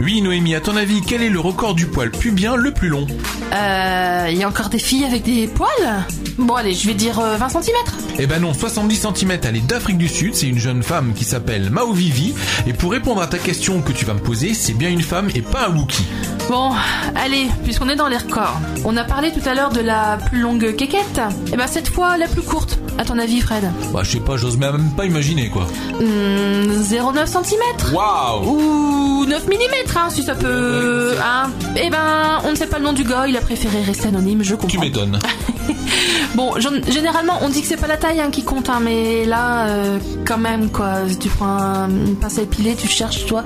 Oui, 0.01 0.21
Noémie, 0.21 0.55
à 0.55 0.61
ton 0.61 0.75
avis, 0.77 1.01
quel 1.01 1.21
est 1.21 1.29
le 1.29 1.39
record 1.39 1.75
du 1.75 1.87
poil 1.87 2.11
pubien 2.11 2.55
le 2.55 2.71
plus 2.71 2.89
long? 2.89 3.05
Euh, 3.53 4.27
il 4.31 4.37
y 4.37 4.43
a 4.43 4.47
encore 4.47 4.69
des 4.69 4.79
filles 4.79 5.03
avec 5.03 5.23
des 5.23 5.47
poils? 5.47 6.05
Bon 6.37 6.55
allez, 6.55 6.73
je 6.73 6.87
vais 6.87 6.93
dire 6.93 7.19
20 7.19 7.43
euh, 7.43 7.61
cm. 7.61 7.75
Eh 8.17 8.25
ben 8.25 8.39
non, 8.39 8.53
70 8.53 9.07
cm, 9.13 9.39
elle 9.43 9.57
est 9.57 9.67
d'Afrique 9.67 9.97
du 9.97 10.07
Sud, 10.07 10.35
c'est 10.35 10.47
une 10.47 10.57
jeune 10.57 10.83
femme 10.83 11.13
qui 11.13 11.23
s'appelle 11.23 11.69
Mao 11.69 11.91
Vivi. 11.91 12.33
Et 12.65 12.73
pour 12.73 12.91
répondre 12.91 13.21
à 13.21 13.27
ta 13.27 13.37
question 13.37 13.80
que 13.81 13.91
tu 13.91 14.05
vas 14.05 14.13
me 14.13 14.19
poser, 14.19 14.53
c'est 14.53 14.73
bien 14.73 14.89
une 14.89 15.01
femme 15.01 15.29
et 15.35 15.41
pas 15.41 15.67
un 15.67 15.75
Wookie. 15.75 16.05
Bon, 16.49 16.71
allez, 17.15 17.47
puisqu'on 17.63 17.89
est 17.89 17.95
dans 17.95 18.07
les 18.07 18.17
records. 18.17 18.59
On 18.83 18.97
a 18.97 19.03
parlé 19.03 19.31
tout 19.31 19.47
à 19.47 19.53
l'heure 19.53 19.71
de 19.71 19.79
la 19.79 20.17
plus 20.17 20.39
longue 20.39 20.75
quéquette. 20.75 21.17
Et 21.47 21.51
eh 21.53 21.57
ben 21.57 21.67
cette 21.67 21.87
fois, 21.87 22.17
la 22.17 22.27
plus 22.27 22.41
courte. 22.41 22.79
À 22.97 23.05
ton 23.05 23.17
avis, 23.17 23.41
Fred? 23.41 23.63
Bah 23.93 24.01
je 24.03 24.11
sais 24.11 24.19
pas, 24.19 24.37
j'ose 24.37 24.57
même 24.57 24.91
pas 24.95 25.05
imaginer 25.05 25.49
quoi. 25.49 25.65
0,9 25.99 26.03
hmm, 26.03 27.25
cm. 27.25 27.93
Waouh 27.93 29.21
Ou 29.21 29.25
9 29.25 29.47
mm, 29.47 29.51
hein, 29.95 30.09
si 30.09 30.23
ça 30.23 30.35
peut... 30.35 31.13
Hein. 31.23 31.49
Eh 31.77 31.89
ben, 31.89 32.41
on 32.43 32.51
ne 32.51 32.55
sait 32.55 32.67
pas 32.67 32.79
le 32.79 32.85
nom 32.85 32.93
du 32.93 33.03
gars, 33.03 33.27
il 33.27 33.37
a 33.37 33.41
préféré 33.41 33.81
rester 33.81 34.09
anonyme, 34.09 34.43
je 34.43 34.55
comprends. 34.55 34.67
Tu 34.67 34.79
m'étonnes. 34.79 35.19
Bon, 36.35 36.53
généralement, 36.87 37.39
on 37.41 37.49
dit 37.49 37.61
que 37.61 37.67
c'est 37.67 37.77
pas 37.77 37.87
la 37.87 37.97
taille 37.97 38.21
hein, 38.21 38.29
qui 38.31 38.43
compte, 38.43 38.69
hein, 38.69 38.79
mais 38.81 39.25
là, 39.25 39.67
euh, 39.67 39.99
quand 40.25 40.37
même, 40.37 40.69
quoi. 40.69 41.01
Tu 41.19 41.29
prends 41.29 41.87
une 41.89 42.15
pince 42.15 42.39
à 42.39 42.45
tu 42.45 42.87
cherches, 42.87 43.25
toi. 43.25 43.43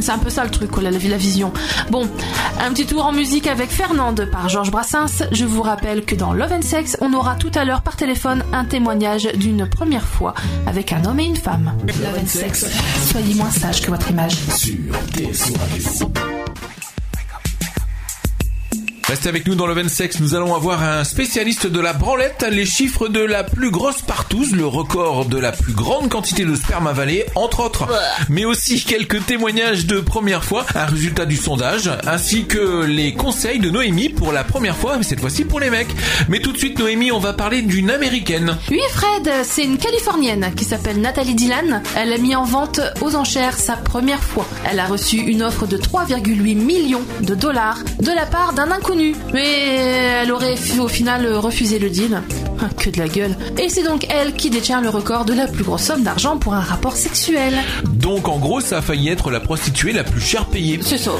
C'est 0.00 0.12
un 0.12 0.18
peu 0.18 0.30
ça 0.30 0.44
le 0.44 0.50
truc, 0.50 0.70
quoi, 0.70 0.82
la, 0.82 0.90
vision. 0.90 1.52
Bon, 1.90 2.08
un 2.60 2.70
petit 2.72 2.86
tour 2.86 3.04
en 3.04 3.12
musique 3.12 3.46
avec 3.46 3.70
Fernande 3.70 4.28
par 4.32 4.48
Georges 4.48 4.70
Brassens. 4.70 5.24
Je 5.30 5.44
vous 5.44 5.62
rappelle 5.62 6.04
que 6.04 6.14
dans 6.14 6.32
Love 6.32 6.52
and 6.52 6.62
Sex, 6.62 6.96
on 7.00 7.12
aura 7.12 7.34
tout 7.34 7.50
à 7.54 7.64
l'heure 7.64 7.82
par 7.82 7.96
téléphone 7.96 8.44
un 8.52 8.64
témoignage 8.64 9.24
d'une 9.34 9.68
première 9.68 10.06
fois 10.06 10.34
avec 10.66 10.92
un 10.92 11.04
homme 11.04 11.20
et 11.20 11.24
une 11.24 11.36
femme. 11.36 11.72
Love 11.86 12.18
and 12.22 12.26
Sex, 12.26 12.66
soyez 13.10 13.34
moins 13.34 13.50
sage 13.50 13.82
que 13.82 13.90
votre 13.90 14.10
image. 14.10 14.38
Sur 14.56 16.08
Restez 19.12 19.28
avec 19.28 19.46
nous 19.46 19.54
dans 19.54 19.66
le 19.66 19.74
26, 19.74 20.20
nous 20.20 20.34
allons 20.34 20.54
avoir 20.54 20.82
un 20.82 21.04
spécialiste 21.04 21.66
de 21.66 21.80
la 21.80 21.92
branlette, 21.92 22.46
les 22.50 22.64
chiffres 22.64 23.08
de 23.08 23.20
la 23.20 23.44
plus 23.44 23.70
grosse 23.70 24.00
partouze, 24.00 24.52
le 24.52 24.64
record 24.64 25.26
de 25.26 25.36
la 25.36 25.52
plus 25.52 25.74
grande 25.74 26.08
quantité 26.08 26.46
de 26.46 26.54
sperme 26.54 26.86
avalé, 26.86 27.26
entre 27.34 27.60
autres. 27.60 27.86
Mais 28.30 28.46
aussi 28.46 28.82
quelques 28.82 29.26
témoignages 29.26 29.84
de 29.84 30.00
première 30.00 30.42
fois, 30.42 30.64
un 30.74 30.86
résultat 30.86 31.26
du 31.26 31.36
sondage, 31.36 31.90
ainsi 32.06 32.46
que 32.46 32.86
les 32.86 33.12
conseils 33.12 33.58
de 33.58 33.68
Noémie 33.68 34.08
pour 34.08 34.32
la 34.32 34.44
première 34.44 34.78
fois, 34.78 34.96
mais 34.96 35.02
cette 35.02 35.20
fois-ci 35.20 35.44
pour 35.44 35.60
les 35.60 35.68
mecs. 35.68 35.94
Mais 36.30 36.38
tout 36.38 36.52
de 36.52 36.56
suite, 36.56 36.78
Noémie, 36.78 37.12
on 37.12 37.18
va 37.18 37.34
parler 37.34 37.60
d'une 37.60 37.90
américaine. 37.90 38.56
Oui, 38.70 38.80
Fred, 38.92 39.30
c'est 39.44 39.64
une 39.64 39.76
californienne 39.76 40.54
qui 40.56 40.64
s'appelle 40.64 41.02
Nathalie 41.02 41.34
Dylan. 41.34 41.82
Elle 41.96 42.14
a 42.14 42.16
mis 42.16 42.34
en 42.34 42.44
vente 42.44 42.80
aux 43.02 43.14
enchères 43.14 43.58
sa 43.58 43.76
première 43.76 44.22
fois. 44.22 44.48
Elle 44.64 44.80
a 44.80 44.86
reçu 44.86 45.18
une 45.18 45.42
offre 45.42 45.66
de 45.66 45.76
3,8 45.76 46.54
millions 46.56 47.04
de 47.20 47.34
dollars 47.34 47.80
de 48.00 48.10
la 48.10 48.24
part 48.24 48.54
d'un 48.54 48.70
inconnu 48.70 49.01
mais 49.32 50.22
elle 50.22 50.32
aurait 50.32 50.56
au 50.80 50.88
final 50.88 51.26
refusé 51.34 51.78
le 51.78 51.90
deal. 51.90 52.22
Que 52.76 52.90
de 52.90 52.98
la 52.98 53.08
gueule. 53.08 53.36
Et 53.58 53.68
c'est 53.68 53.82
donc 53.82 54.06
elle 54.08 54.34
qui 54.34 54.50
détient 54.50 54.80
le 54.80 54.88
record 54.88 55.24
de 55.24 55.34
la 55.34 55.46
plus 55.46 55.64
grosse 55.64 55.82
somme 55.82 56.02
d'argent 56.02 56.36
pour 56.36 56.54
un 56.54 56.60
rapport 56.60 56.96
sexuel. 56.96 57.54
Donc 57.84 58.28
en 58.28 58.38
gros, 58.38 58.60
ça 58.60 58.78
a 58.78 58.82
failli 58.82 59.08
être 59.08 59.30
la 59.30 59.40
prostituée 59.40 59.92
la 59.92 60.04
plus 60.04 60.20
chère 60.20 60.46
payée. 60.46 60.78
C'est 60.82 60.98
ça. 60.98 61.12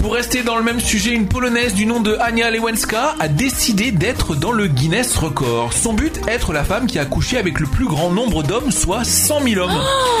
Pour 0.00 0.14
rester 0.14 0.42
dans 0.42 0.56
le 0.56 0.62
même 0.62 0.80
sujet, 0.80 1.12
une 1.12 1.28
polonaise 1.28 1.74
du 1.74 1.86
nom 1.86 2.00
de 2.00 2.16
Ania 2.20 2.50
Lewenska 2.50 3.16
a 3.18 3.28
décidé 3.28 3.90
d'être 3.90 4.34
dans 4.36 4.52
le 4.52 4.66
Guinness 4.66 5.16
Record. 5.16 5.72
Son 5.72 5.92
but, 5.92 6.20
être 6.28 6.52
la 6.52 6.64
femme 6.64 6.86
qui 6.86 6.98
a 6.98 7.04
couché 7.04 7.38
avec 7.38 7.60
le 7.60 7.66
plus 7.66 7.86
grand 7.86 8.10
nombre 8.10 8.42
d'hommes, 8.42 8.70
soit 8.70 9.04
100 9.04 9.42
000 9.42 9.60
hommes. 9.60 9.76
Oh 9.76 10.16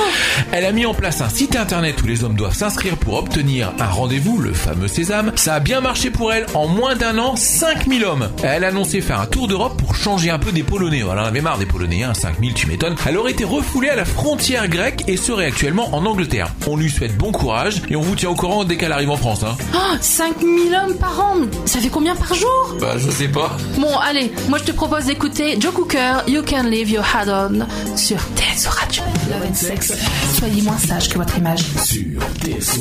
elle 0.52 0.64
a 0.64 0.72
mis 0.72 0.86
en 0.86 0.94
place 0.94 1.20
un 1.20 1.28
site 1.28 1.56
internet 1.56 2.02
où 2.02 2.06
les 2.06 2.24
hommes 2.24 2.36
doivent 2.36 2.54
s'inscrire 2.54 2.96
pour 2.96 3.14
obtenir 3.14 3.72
un 3.78 3.86
rendez-vous, 3.86 4.38
le 4.38 4.52
fameux 4.52 4.88
sésame. 4.88 5.32
Ça 5.36 5.54
a 5.54 5.60
bien 5.60 5.80
marché 5.80 6.10
pour 6.10 6.32
elle. 6.32 6.46
En 6.54 6.68
moins 6.68 6.94
d'un 6.94 7.18
an, 7.18 7.36
5000 7.36 8.04
hommes. 8.04 8.30
Elle 8.42 8.64
a 8.64 8.68
annoncé 8.68 9.00
faire 9.00 9.20
un 9.20 9.26
tour 9.26 9.48
d'Europe 9.48 9.76
pour 9.76 9.94
changer 9.94 10.30
un 10.30 10.38
peu 10.38 10.52
des 10.56 10.62
Polonais. 10.62 11.02
Voilà, 11.02 11.24
on 11.24 11.26
avait 11.26 11.42
marre 11.42 11.58
des 11.58 11.66
Polonais, 11.66 12.02
hein, 12.02 12.14
5000, 12.14 12.54
tu 12.54 12.66
m'étonnes. 12.66 12.96
Elle 13.06 13.18
aurait 13.18 13.32
été 13.32 13.44
refoulée 13.44 13.90
à 13.90 13.94
la 13.94 14.06
frontière 14.06 14.68
grecque 14.68 15.04
et 15.06 15.18
serait 15.18 15.44
actuellement 15.44 15.94
en 15.94 16.06
Angleterre. 16.06 16.50
On 16.66 16.76
lui 16.78 16.90
souhaite 16.90 17.14
bon 17.18 17.30
courage 17.30 17.82
et 17.90 17.96
on 17.96 18.00
vous 18.00 18.14
tient 18.16 18.30
au 18.30 18.34
courant 18.34 18.64
dès 18.64 18.78
qu'elle 18.78 18.92
arrive 18.92 19.10
en 19.10 19.18
France. 19.18 19.42
Hein. 19.42 19.54
Oh, 19.74 19.96
5000 20.00 20.74
hommes 20.74 20.96
par 20.96 21.20
an 21.20 21.34
Ça 21.66 21.78
fait 21.78 21.90
combien 21.90 22.16
par 22.16 22.32
jour? 22.32 22.74
Bah, 22.80 22.94
je 22.96 23.10
sais 23.10 23.28
pas. 23.28 23.54
Bon, 23.76 23.98
allez, 23.98 24.32
moi 24.48 24.56
je 24.58 24.64
te 24.64 24.72
propose 24.72 25.04
d'écouter 25.04 25.58
Joe 25.60 25.74
Cooker, 25.74 26.20
You 26.26 26.42
Can 26.42 26.62
Leave 26.62 26.90
Your 26.90 27.04
Head 27.04 27.28
On 27.28 27.96
sur 27.96 28.16
TSO 28.16 28.70
Radio. 28.70 29.02
Love 29.30 29.50
and 29.50 29.54
Sex. 29.54 29.92
Soyez 30.38 30.62
moins 30.62 30.78
sage 30.78 31.10
que 31.10 31.18
votre 31.18 31.36
image. 31.36 31.60
Sur 31.84 32.22
TSO 32.42 32.80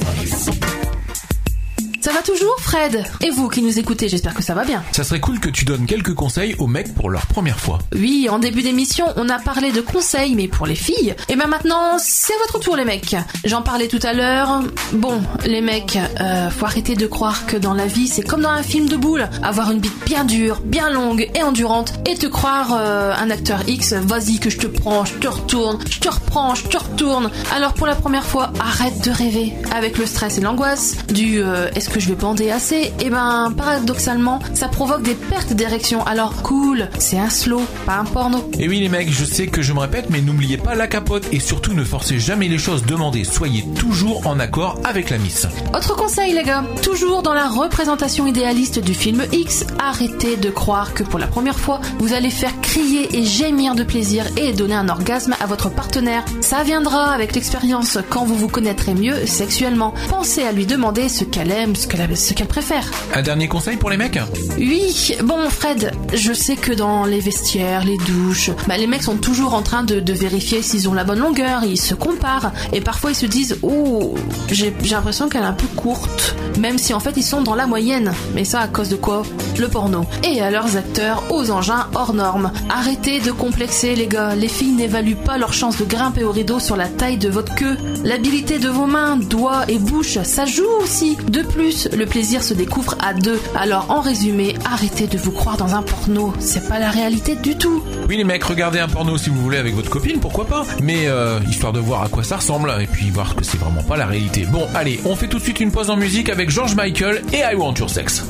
ça 2.06 2.12
va 2.12 2.22
toujours, 2.22 2.56
Fred? 2.60 3.04
Et 3.22 3.32
vous 3.32 3.50
qui 3.50 3.64
nous 3.64 3.80
écoutez, 3.80 4.10
j'espère 4.10 4.36
que 4.36 4.44
ça 4.44 4.54
va 4.54 4.64
bien. 4.64 4.84
Ça 4.92 5.04
serait 5.04 5.20
cool 5.20 5.40
que 5.40 5.50
tu 5.50 5.66
donnes 5.66 5.88
quelques 5.88 6.14
conseils 6.14 6.54
aux 6.60 6.68
mecs 6.68 6.94
pour 6.94 7.10
leur 7.10 7.26
première 7.26 7.60
fois. 7.60 7.80
Oui, 7.96 8.28
en 8.30 8.38
début 8.38 8.62
d'émission, 8.62 9.08
on 9.16 9.28
a 9.28 9.40
parlé 9.40 9.72
de 9.72 9.82
conseils, 9.82 10.36
mais 10.36 10.48
pour 10.48 10.68
les 10.68 10.76
filles. 10.76 11.16
Et 11.30 11.36
ben 11.36 11.48
maintenant, 11.48 11.98
c'est 11.98 12.38
votre 12.46 12.60
tour, 12.60 12.76
les 12.76 12.86
mecs. 12.86 13.16
J'en 13.44 13.64
parlais 13.64 13.88
tout 13.88 14.00
à 14.04 14.14
l'heure. 14.14 14.62
Bon, 14.94 15.20
les 15.48 15.62
mecs, 15.62 15.98
euh, 16.20 16.52
faut 16.52 16.68
arrêter 16.68 16.94
de 16.94 17.08
croire 17.08 17.48
que 17.48 17.58
dans 17.58 17.74
la 17.74 17.88
vie, 17.88 18.08
c'est 18.08 18.22
comme 18.22 18.42
dans 18.42 18.52
un 18.52 18.62
film 18.62 18.88
de 18.88 18.98
boule. 18.98 19.28
Avoir 19.42 19.72
une 19.72 19.80
bite 19.80 20.06
bien 20.06 20.26
dure, 20.26 20.62
bien 20.64 20.92
longue 20.92 21.28
et 21.34 21.42
endurante, 21.42 21.94
et 22.08 22.16
te 22.16 22.28
croire 22.28 22.78
euh, 22.78 23.16
un 23.18 23.32
acteur 23.32 23.68
X, 23.68 23.94
vas-y 23.94 24.38
que 24.38 24.52
je 24.52 24.60
te 24.60 24.68
prends, 24.68 25.06
je 25.06 25.16
te 25.16 25.28
retourne, 25.28 25.80
je 25.90 26.00
te 26.00 26.10
reprends, 26.10 26.54
je 26.54 26.68
te 26.68 26.78
retourne. 26.78 27.32
Alors 27.56 27.74
pour 27.74 27.88
la 27.88 27.96
première 27.96 28.26
fois, 28.26 28.54
arrête 28.60 29.04
de 29.04 29.10
rêver 29.10 29.54
avec 29.74 29.98
le 29.98 30.06
stress 30.06 30.38
et 30.38 30.42
l'angoisse 30.42 30.98
du 31.08 31.42
euh, 31.42 31.68
est-ce 31.74 31.90
que 31.90 31.95
je 32.00 32.10
vais 32.10 32.16
bander 32.16 32.52
assez 32.52 32.94
Et 33.00 33.10
ben, 33.10 33.54
paradoxalement, 33.56 34.40
ça 34.54 34.68
provoque 34.68 35.04
des 35.04 35.16
pertes 35.16 35.54
d'érection. 35.54 36.06
Alors 36.06 36.42
cool, 36.42 36.90
c'est 37.00 37.18
un 37.18 37.30
slow, 37.30 37.62
pas 37.86 37.98
un 37.98 38.06
porno. 38.06 38.50
Et 38.60 38.68
oui 38.68 38.80
les 38.80 38.90
mecs, 38.90 39.12
je 39.12 39.26
sais 39.26 39.48
que 39.48 39.62
je 39.62 39.74
me 39.74 39.80
répète, 39.80 40.10
mais 40.10 40.22
n'oubliez 40.22 40.58
pas 40.58 40.76
la 40.76 40.88
capote 40.88 41.26
et 41.32 41.40
surtout 41.40 41.74
ne 41.74 41.84
forcez 41.84 42.20
jamais 42.20 42.48
les 42.48 42.58
choses 42.58 42.86
demandées. 42.86 43.24
Soyez 43.24 43.66
toujours 43.76 44.28
en 44.28 44.40
accord 44.40 44.80
avec 44.84 45.10
la 45.10 45.18
miss. 45.18 45.48
Autre 45.74 45.96
conseil 45.96 46.34
les 46.34 46.44
gars, 46.44 46.64
toujours 46.82 47.24
dans 47.24 47.34
la 47.34 47.48
représentation 47.48 48.28
idéaliste 48.28 48.80
du 48.80 48.94
film 48.94 49.24
X, 49.32 49.66
arrêtez 49.80 50.38
de 50.38 50.50
croire 50.50 50.94
que 50.94 51.04
pour 51.04 51.20
la 51.20 51.28
première 51.28 51.60
fois, 51.60 51.80
vous 52.00 52.14
allez 52.14 52.30
faire 52.30 52.60
crier 52.62 53.18
et 53.18 53.24
gémir 53.24 53.76
de 53.76 53.84
plaisir 53.84 54.26
et 54.38 54.54
donner 54.54 54.76
un 54.76 54.90
orgasme 54.90 55.36
à 55.42 55.46
votre 55.46 55.70
partenaire. 55.70 56.26
Ça 56.42 56.64
viendra 56.64 57.12
avec 57.12 57.36
l'expérience 57.36 57.98
quand 58.10 58.26
vous 58.26 58.36
vous 58.36 58.48
connaîtrez 58.48 58.94
mieux 58.94 59.26
sexuellement. 59.26 59.94
Pensez 60.10 60.44
à 60.44 60.52
lui 60.52 60.66
demander 60.66 61.10
ce 61.10 61.24
qu'elle 61.24 61.52
aime, 61.52 61.76
ce 62.16 62.34
qu'elle 62.34 62.48
préfère. 62.48 62.90
Un 63.14 63.22
dernier 63.22 63.48
conseil 63.48 63.78
pour 63.78 63.90
les 63.90 63.98
mecs 63.98 64.20
Oui, 64.58 65.14
bon 65.24 65.50
Fred, 65.50 65.92
je 66.14 66.34
sais 66.34 66.56
que 66.56 66.72
dans 66.74 67.06
les 67.06 67.20
vestiaires, 67.20 67.84
les 67.86 67.98
douches, 67.98 68.52
bah, 68.68 68.78
les 68.78 68.88
mecs 68.88 69.04
sont 69.04 69.18
toujours 69.18 69.54
en 69.54 69.62
train 69.62 69.84
de, 69.84 70.00
de 70.00 70.14
vérifier 70.14 70.62
s'ils 70.62 70.90
ont 70.90 70.94
la 70.94 71.04
bonne 71.04 71.20
longueur, 71.20 71.64
ils 71.64 71.80
se 71.80 71.94
comparent 71.94 72.52
et 72.74 72.82
parfois 72.82 73.12
ils 73.12 73.16
se 73.16 73.26
disent 73.26 73.58
oh 73.62 74.16
j'ai 74.52 74.74
l'impression 74.92 75.30
qu'elle 75.30 75.44
est 75.44 75.48
un 75.48 75.54
peu 75.54 75.68
courte, 75.76 76.36
même 76.60 76.78
si 76.78 76.94
en 76.94 77.00
fait 77.00 77.14
ils 77.18 77.24
sont 77.24 77.42
dans 77.42 77.56
la 77.56 77.68
moyenne. 77.68 78.14
Mais 78.34 78.46
ça 78.46 78.62
à 78.62 78.68
cause 78.68 78.90
de 78.90 78.96
quoi? 78.96 79.24
Le 79.58 79.68
porno. 79.68 80.06
Et 80.24 80.42
à 80.42 80.52
leurs 80.52 80.78
acteurs, 80.78 81.24
aux 81.32 81.52
engins 81.52 81.88
hors 81.94 82.14
normes. 82.14 82.52
Arrêtez 82.70 83.20
de 83.20 83.32
complexer 83.32 83.96
les 83.96 84.08
gars, 84.08 84.36
les 84.36 84.48
filles 84.48 84.74
n'évaluent 84.74 85.16
pas 85.16 85.38
leur 85.38 85.54
chance 85.54 85.78
de 85.78 85.86
grimper 85.86 86.24
au 86.24 86.32
rideau 86.32 86.60
sur 86.60 86.76
la 86.76 86.88
taille 86.88 87.18
de 87.18 87.30
votre 87.30 87.56
queue. 87.56 87.78
L'habilité 88.04 88.60
de 88.60 88.70
vos 88.70 88.86
mains, 88.86 89.18
doigts 89.18 89.64
et 89.68 89.80
bouche, 89.80 90.18
ça 90.24 90.46
joue 90.46 90.64
aussi. 90.82 91.18
De 91.30 91.42
plus, 91.42 91.75
le 91.96 92.06
plaisir 92.06 92.44
se 92.44 92.54
découvre 92.54 92.96
à 93.00 93.14
deux. 93.14 93.40
Alors 93.56 93.86
en 93.90 94.02
résumé, 94.02 94.56
arrêtez 94.66 95.08
de 95.08 95.18
vous 95.18 95.32
croire 95.32 95.58
dans 95.58 95.76
un 95.76 95.82
porno, 95.82 96.34
c'est 96.40 96.68
pas 96.68 96.80
la 96.80 96.90
réalité 96.90 97.36
du 97.36 97.56
tout. 97.58 97.84
Oui 98.08 98.18
les 98.18 98.24
mecs, 98.24 98.44
regardez 98.44 98.80
un 98.80 98.88
porno 98.88 99.18
si 99.18 99.30
vous 99.30 99.42
voulez 99.42 99.58
avec 99.58 99.76
votre 99.76 99.90
copine, 99.90 100.20
pourquoi 100.20 100.46
pas 100.46 100.66
Mais 100.82 101.08
euh, 101.08 101.40
histoire 101.50 101.74
de 101.74 101.80
voir 101.80 102.04
à 102.04 102.10
quoi 102.10 102.24
ça 102.24 102.38
ressemble 102.38 102.74
et 102.82 102.88
puis 102.88 103.10
voir 103.10 103.36
que 103.36 103.44
c'est 103.44 103.58
vraiment 103.58 103.84
pas 103.84 103.98
la 103.98 104.06
réalité. 104.06 104.46
Bon, 104.46 104.68
allez, 104.74 105.00
on 105.06 105.16
fait 105.16 105.28
tout 105.28 105.38
de 105.38 105.44
suite 105.44 105.60
une 105.60 105.72
pause 105.72 105.90
en 105.90 105.98
musique 105.98 106.30
avec 106.30 106.50
George 106.50 106.76
Michael 106.76 107.22
et 107.34 107.40
I 107.40 107.56
Want 107.56 107.76
Your 107.76 107.90
Sex. 107.90 108.26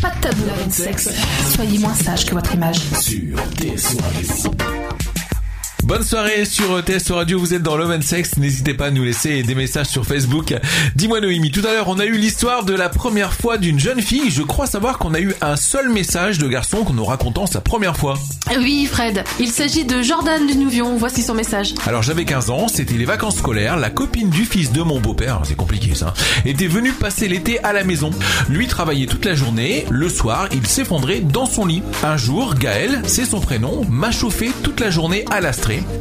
Pas 0.00 0.10
de 0.10 0.20
tabou 0.20 0.42
avec 0.52 0.66
le 0.66 0.72
sexe. 0.72 1.10
Soyez 1.54 1.78
moins 1.78 1.94
sage 1.94 2.24
que 2.24 2.34
votre 2.34 2.54
image. 2.54 2.80
Sur 3.00 3.36
Bonne 5.82 6.04
soirée 6.04 6.44
sur 6.44 6.82
TS 6.84 7.10
Radio, 7.10 7.40
vous 7.40 7.54
êtes 7.54 7.62
dans 7.62 7.76
Love 7.76 7.90
and 7.90 8.02
Sex, 8.02 8.36
n'hésitez 8.36 8.72
pas 8.72 8.86
à 8.86 8.90
nous 8.92 9.02
laisser 9.02 9.42
des 9.42 9.56
messages 9.56 9.88
sur 9.88 10.06
Facebook. 10.06 10.54
Dis-moi 10.94 11.20
Noémie, 11.20 11.50
tout 11.50 11.66
à 11.66 11.72
l'heure 11.72 11.88
on 11.88 11.98
a 11.98 12.04
eu 12.04 12.16
l'histoire 12.16 12.64
de 12.64 12.72
la 12.72 12.88
première 12.88 13.34
fois 13.34 13.58
d'une 13.58 13.80
jeune 13.80 14.00
fille, 14.00 14.30
je 14.30 14.42
crois 14.42 14.66
savoir 14.66 14.98
qu'on 14.98 15.12
a 15.12 15.18
eu 15.18 15.34
un 15.40 15.56
seul 15.56 15.88
message 15.88 16.38
de 16.38 16.46
garçon 16.46 16.86
nous 16.92 17.04
racontant 17.04 17.46
sa 17.46 17.60
première 17.60 17.96
fois. 17.96 18.14
Oui 18.56 18.86
Fred, 18.86 19.24
il 19.40 19.48
s'agit 19.50 19.84
de 19.84 20.02
Jordan 20.02 20.46
du 20.46 20.54
Nouvion, 20.54 20.96
voici 20.96 21.20
son 21.20 21.34
message. 21.34 21.74
Alors 21.84 22.02
j'avais 22.02 22.24
15 22.24 22.50
ans, 22.50 22.68
c'était 22.68 22.94
les 22.94 23.04
vacances 23.04 23.38
scolaires, 23.38 23.76
la 23.76 23.90
copine 23.90 24.30
du 24.30 24.44
fils 24.44 24.70
de 24.70 24.82
mon 24.82 25.00
beau-père, 25.00 25.40
c'est 25.44 25.56
compliqué 25.56 25.96
ça, 25.96 26.14
était 26.44 26.68
venue 26.68 26.92
passer 26.92 27.26
l'été 27.26 27.58
à 27.64 27.72
la 27.72 27.82
maison. 27.82 28.10
Lui 28.48 28.68
travaillait 28.68 29.06
toute 29.06 29.24
la 29.24 29.34
journée, 29.34 29.84
le 29.90 30.08
soir 30.08 30.46
il 30.52 30.64
s'effondrait 30.64 31.20
dans 31.20 31.46
son 31.46 31.66
lit. 31.66 31.82
Un 32.04 32.16
jour, 32.16 32.54
Gaël, 32.54 33.02
c'est 33.06 33.24
son 33.24 33.40
prénom, 33.40 33.84
m'a 33.90 34.12
chauffé 34.12 34.52
toute 34.62 34.78
la 34.78 34.90
journée 34.90 35.24
à 35.32 35.40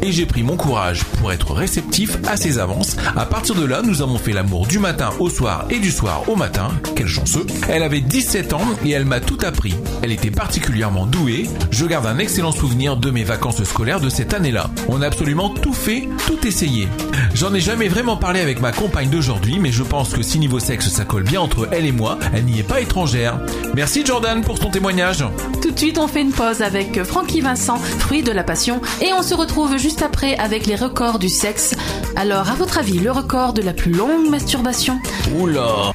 et 0.02 0.12
j'ai 0.12 0.26
pris 0.26 0.44
mon 0.44 0.58
courage 0.58 1.04
pour 1.20 1.32
être 1.32 1.54
réceptif 1.54 2.18
à 2.28 2.38
ses 2.38 2.60
avances. 2.60 2.96
À 3.16 3.26
partir 3.26 3.56
de 3.56 3.66
là, 3.66 3.82
nous 3.84 4.02
avons 4.02 4.18
fait 4.18 4.34
l'amour 4.34 4.68
du 4.68 4.80
matin 4.80 5.12
au 5.20 5.30
soir 5.30 5.66
et 5.70 5.80
du 5.80 5.92
soir 5.92 6.24
au 6.28 6.36
matin. 6.36 6.70
Quel 6.96 7.08
chanceux. 7.08 7.46
Elle 7.70 7.84
avait 7.84 8.02
17 8.02 8.54
ans 8.54 8.66
et 8.86 8.92
elle 8.92 9.06
m'a 9.06 9.20
tout 9.20 9.38
appris. 9.44 9.76
Elle 10.02 10.12
était 10.12 10.32
particulièrement 10.32 11.06
douée. 11.06 11.50
Je 11.72 11.86
garde 11.86 12.06
un 12.06 12.18
excellent 12.18 12.52
souvenir 12.52 12.98
de 12.98 13.12
mes 13.12 13.24
vacances 13.24 13.64
scolaires 13.64 14.00
de 14.00 14.10
cette 14.10 14.34
année-là. 14.34 14.70
On 14.88 15.02
a 15.02 15.08
absolument 15.08 15.50
tout 15.50 15.74
fait, 15.74 16.08
tout 16.28 16.48
essayé. 16.48 16.88
J'en 17.34 17.54
ai 17.54 17.60
jamais 17.60 17.88
vraiment 17.88 18.18
parlé 18.18 18.40
avec 18.40 18.62
ma 18.62 18.72
compagne 18.72 19.10
d'aujourd'hui, 19.10 19.60
mais 19.60 19.72
je 19.72 19.84
pense 19.84 20.14
que 20.14 20.22
si 20.22 20.40
niveau 20.40 20.60
sexe 20.60 20.90
ça 20.90 21.06
colle 21.06 21.24
bien 21.24 21.42
entre 21.42 21.70
elle 21.72 21.86
et 21.86 21.92
moi, 21.92 22.18
elle 22.34 22.46
n'y 22.46 22.60
est 22.60 22.64
pas 22.64 22.82
étrangère. 22.82 23.40
Merci 23.76 24.06
Jordan 24.06 24.42
pour 24.42 24.60
ton 24.60 24.70
témoignage. 24.70 25.24
Tout 25.62 25.72
de 25.72 25.78
suite, 25.78 25.98
on 25.98 26.08
fait 26.08 26.22
une 26.22 26.32
pause 26.32 26.62
avec 26.62 27.04
Francky 27.04 27.42
Vincent, 27.42 27.78
fruit 27.78 28.24
de 28.24 28.32
la 28.32 28.44
passion, 28.44 28.82
et 29.02 29.14
on 29.14 29.22
se 29.22 29.34
retrouve 29.34 29.61
juste 29.78 30.02
après 30.02 30.38
avec 30.38 30.66
les 30.66 30.76
records 30.76 31.20
du 31.20 31.30
sexe. 31.30 31.76
Alors, 32.16 32.50
à 32.50 32.56
votre 32.56 32.78
avis, 32.78 33.00
le 33.00 33.12
record 33.12 33.54
de 33.54 33.62
la 33.62 33.74
plus 33.74 33.92
longue 33.92 34.30
masturbation? 34.30 35.00
Oula 35.40 35.94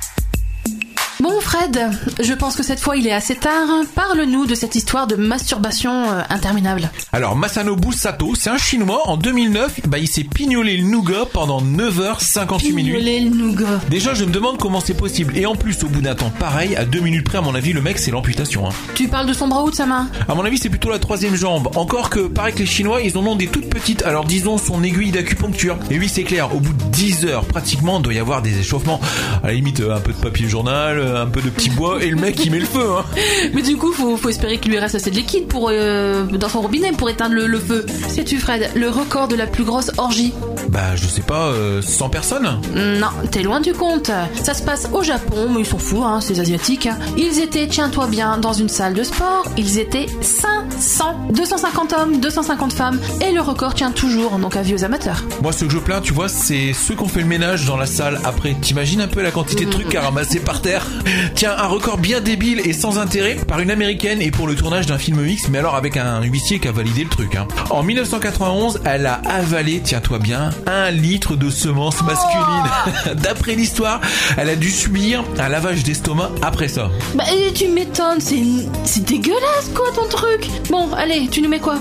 Bon 1.21 1.41
Fred, 1.41 1.81
je 2.21 2.35
pense 2.35 2.57
que 2.57 2.63
cette 2.63 2.79
fois 2.79 2.95
il 2.97 3.07
est 3.07 3.13
assez 3.13 3.37
tard. 3.37 3.69
Parle-nous 3.95 4.45
de 4.45 4.55
cette 4.55 4.75
histoire 4.75 5.07
de 5.07 5.17
masturbation 5.17 6.11
euh, 6.11 6.23
interminable. 6.29 6.91
Alors 7.11 7.37
Masanobu 7.37 7.93
Sato, 7.93 8.35
c'est 8.35 8.51
un 8.51 8.59
chinois. 8.59 9.01
En 9.07 9.17
2009, 9.17 9.89
bah, 9.89 9.97
il 9.99 10.09
s'est 10.09 10.25
pignolé 10.25 10.77
le 10.77 10.85
nougat 10.85 11.25
pendant 11.33 11.63
9h58 11.63 12.75
minutes. 12.75 12.95
Pignolé 12.97 13.21
le 13.21 13.31
nougat. 13.31 13.81
Déjà, 13.89 14.13
je 14.13 14.25
me 14.25 14.31
demande 14.31 14.59
comment 14.59 14.81
c'est 14.81 14.97
possible. 14.97 15.39
Et 15.39 15.47
en 15.47 15.55
plus, 15.55 15.83
au 15.85 15.89
bout 15.89 16.03
d'un 16.03 16.15
temps 16.15 16.31
pareil, 16.39 16.77
à 16.77 16.85
2 16.85 17.01
minutes 17.01 17.25
près, 17.25 17.39
à 17.39 17.41
mon 17.41 17.55
avis, 17.55 17.73
le 17.73 17.81
mec, 17.81 17.99
c'est 17.99 18.11
l'amputation. 18.11 18.69
Hein. 18.69 18.73
Tu 18.95 19.09
parles 19.09 19.27
de 19.27 19.33
son 19.33 19.49
bras 19.49 19.63
ou 19.65 19.71
de 19.71 19.75
sa 19.75 19.87
main 19.87 20.11
À 20.29 20.35
mon 20.35 20.45
avis, 20.45 20.59
c'est 20.59 20.69
plutôt 20.69 20.91
la 20.91 20.99
troisième 20.99 21.35
jambe. 21.35 21.71
Encore 21.77 22.11
que, 22.11 22.21
pareil 22.29 22.53
que 22.53 22.59
les 22.59 22.67
Chinois, 22.67 23.01
ils 23.01 23.17
en 23.17 23.27
ont 23.27 23.37
des 23.37 23.47
toutes 23.47 23.71
petites. 23.71 24.03
Alors 24.03 24.27
disons 24.27 24.59
son 24.59 24.83
aiguille 24.83 25.13
d'acupuncture. 25.13 25.79
Et 25.91 25.99
oui, 25.99 26.11
c'est 26.13 26.25
clair, 26.25 26.55
au 26.55 26.61
bout 26.61 26.75
de 26.75 26.91
10 26.91 27.25
heures, 27.25 27.45
pratiquement, 27.47 28.01
il 28.01 28.03
doit 28.03 28.13
y 28.13 28.19
avoir 28.19 28.43
des 28.43 28.59
échauffements. 28.59 29.01
À 29.43 29.47
la 29.47 29.55
limite, 29.55 29.81
euh, 29.81 29.97
un 29.97 30.01
peu 30.01 30.13
de 30.13 30.19
papier 30.19 30.47
journal, 30.47 31.06
un 31.07 31.27
peu 31.27 31.41
de 31.41 31.51
petit 31.51 31.71
bois, 31.71 32.03
et 32.03 32.09
le 32.11 32.17
mec, 32.17 32.45
il 32.45 32.51
met 32.51 32.59
le 32.59 32.67
feu. 32.67 32.87
Hein. 32.99 33.05
Mais 33.55 33.63
du 33.63 33.77
coup, 33.77 33.93
faut, 33.93 34.17
faut 34.17 34.29
espérer 34.29 34.59
qu'il 34.59 34.73
lui 34.73 34.79
reste 34.79 34.95
assez 34.95 35.11
de 35.11 35.17
liquide 35.17 35.47
pour, 35.47 35.71
euh, 35.73 36.25
dans 36.25 36.49
son 36.49 36.61
robinet 36.61 36.93
pour 36.93 37.09
éteindre 37.11 37.35
le, 37.35 37.47
le 37.47 37.59
feu. 37.59 37.87
Sais-tu 38.09 38.39
Fred, 38.39 38.71
le 38.75 38.89
record 38.89 39.29
de 39.29 39.37
la 39.37 39.47
plus 39.47 39.65
grosse 39.65 39.91
orgie? 39.99 40.33
Bah, 40.69 40.97
je 40.97 41.07
sais 41.07 41.23
pas, 41.23 41.47
euh, 41.49 41.81
100 41.83 42.09
personnes 42.11 42.61
Non, 42.75 43.09
t'es 43.31 43.43
loin 43.43 43.61
du 43.61 43.73
compte. 43.73 44.11
Ça 44.43 44.55
se 44.55 44.63
passe 44.63 44.89
au 44.93 45.03
Japon, 45.03 45.49
mais 45.51 45.61
ils 45.61 45.67
s'en 45.67 45.79
foutent, 45.79 46.05
hein, 46.05 46.21
ces 46.21 46.41
asiatiques. 46.41 46.89
Ils 47.17 47.41
étaient, 47.41 47.69
tiens-toi 47.69 48.07
bien, 48.09 48.39
dans 48.39 48.53
une 48.53 48.69
salle 48.69 48.95
de 48.95 49.03
sport. 49.03 49.45
Ils 49.57 49.79
étaient 49.79 50.07
500. 50.21 51.29
250 51.31 51.93
hommes, 51.93 52.21
250 52.21 52.73
femmes. 52.73 53.01
Et 53.27 53.33
le 53.33 53.41
record 53.41 53.75
tient 53.75 53.91
toujours, 53.93 54.39
donc 54.39 54.57
avis 54.57 54.75
aux 54.75 54.85
amateurs. 54.85 55.23
Moi, 55.43 55.53
ce 55.53 55.65
que 55.65 55.71
je 55.71 55.79
plains, 55.79 56.01
tu 56.01 56.13
vois, 56.13 56.29
c'est 56.29 56.73
ceux 56.73 56.95
qui 56.95 57.03
ont 57.03 57.09
fait 57.09 57.21
le 57.21 57.27
ménage 57.27 57.67
dans 57.67 57.77
la 57.77 57.87
salle 57.87 58.21
après. 58.25 58.55
T'imagines 58.61 59.01
un 59.01 59.09
peu 59.09 59.23
la 59.23 59.31
quantité 59.31 59.65
de 59.65 59.71
trucs 59.71 59.95
à 59.95 60.03
ramasser 60.03 60.41
par 60.41 60.63
terre? 60.63 60.87
Tiens, 61.35 61.55
un 61.57 61.67
record 61.67 61.99
bien 61.99 62.21
débile 62.21 62.61
et 62.65 62.73
sans 62.73 62.99
intérêt 62.99 63.35
par 63.35 63.61
une 63.61 63.71
américaine 63.71 64.21
et 64.21 64.31
pour 64.31 64.47
le 64.47 64.55
tournage 64.55 64.87
d'un 64.87 64.99
film 64.99 65.27
X, 65.27 65.49
mais 65.49 65.59
alors 65.59 65.75
avec 65.75 65.97
un 65.97 66.23
huissier 66.23 66.59
qui 66.59 66.69
a 66.69 66.73
validé 66.73 67.05
le 67.05 67.11
truc. 67.11 67.37
Hein. 67.37 67.47
En 67.71 67.83
1991, 67.83 68.81
elle 68.85 69.07
a 69.07 69.21
avalé, 69.25 69.81
tiens-toi 69.83 70.19
bien, 70.19 70.51
un 70.67 70.91
litre 70.91 71.37
de 71.37 71.51
semences 71.51 72.03
masculines. 72.03 73.17
D'après 73.23 73.55
l'histoire, 73.55 74.01
elle 74.37 74.49
a 74.49 74.57
dû 74.57 74.71
subir 74.71 75.25
un 75.39 75.49
lavage 75.49 75.83
d'estomac 75.83 76.31
après 76.43 76.69
ça. 76.69 76.91
Bah, 77.15 77.25
tu 77.55 77.69
m'étonnes, 77.69 78.21
c'est 78.21 78.43
c'est 78.85 79.05
dégueulasse 79.05 79.71
quoi 79.75 79.87
ton 79.95 80.09
truc. 80.09 80.49
Bon, 80.71 80.93
allez, 80.95 81.29
tu 81.29 81.41
nous 81.41 81.49
mets 81.49 81.61
quoi? 81.61 81.77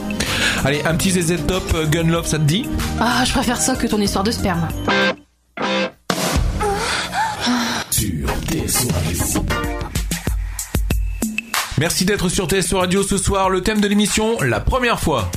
Allez, 0.64 0.82
un 0.86 0.96
petit 0.96 1.12
ZZ 1.12 1.46
Top 1.48 1.64
euh, 1.76 1.86
Gun 1.86 2.04
Love, 2.10 2.28
ça 2.28 2.38
te 2.38 2.44
dit? 2.44 2.66
Ah, 3.00 3.24
je 3.26 3.32
préfère 3.32 3.62
ça 3.62 3.76
que 3.76 3.88
ton 3.88 4.00
histoire 4.00 4.24
de 4.24 4.32
sperme. 4.32 4.68
Merci 11.78 12.06
d'être 12.06 12.30
sur 12.30 12.48
TSO 12.48 12.78
Radio 12.78 13.04
ce 13.04 13.18
soir. 13.18 13.50
Le 13.50 13.62
thème 13.62 13.82
de 13.82 13.88
l'émission, 13.88 14.40
la 14.42 14.62
première 14.62 15.00
fois. 15.00 15.30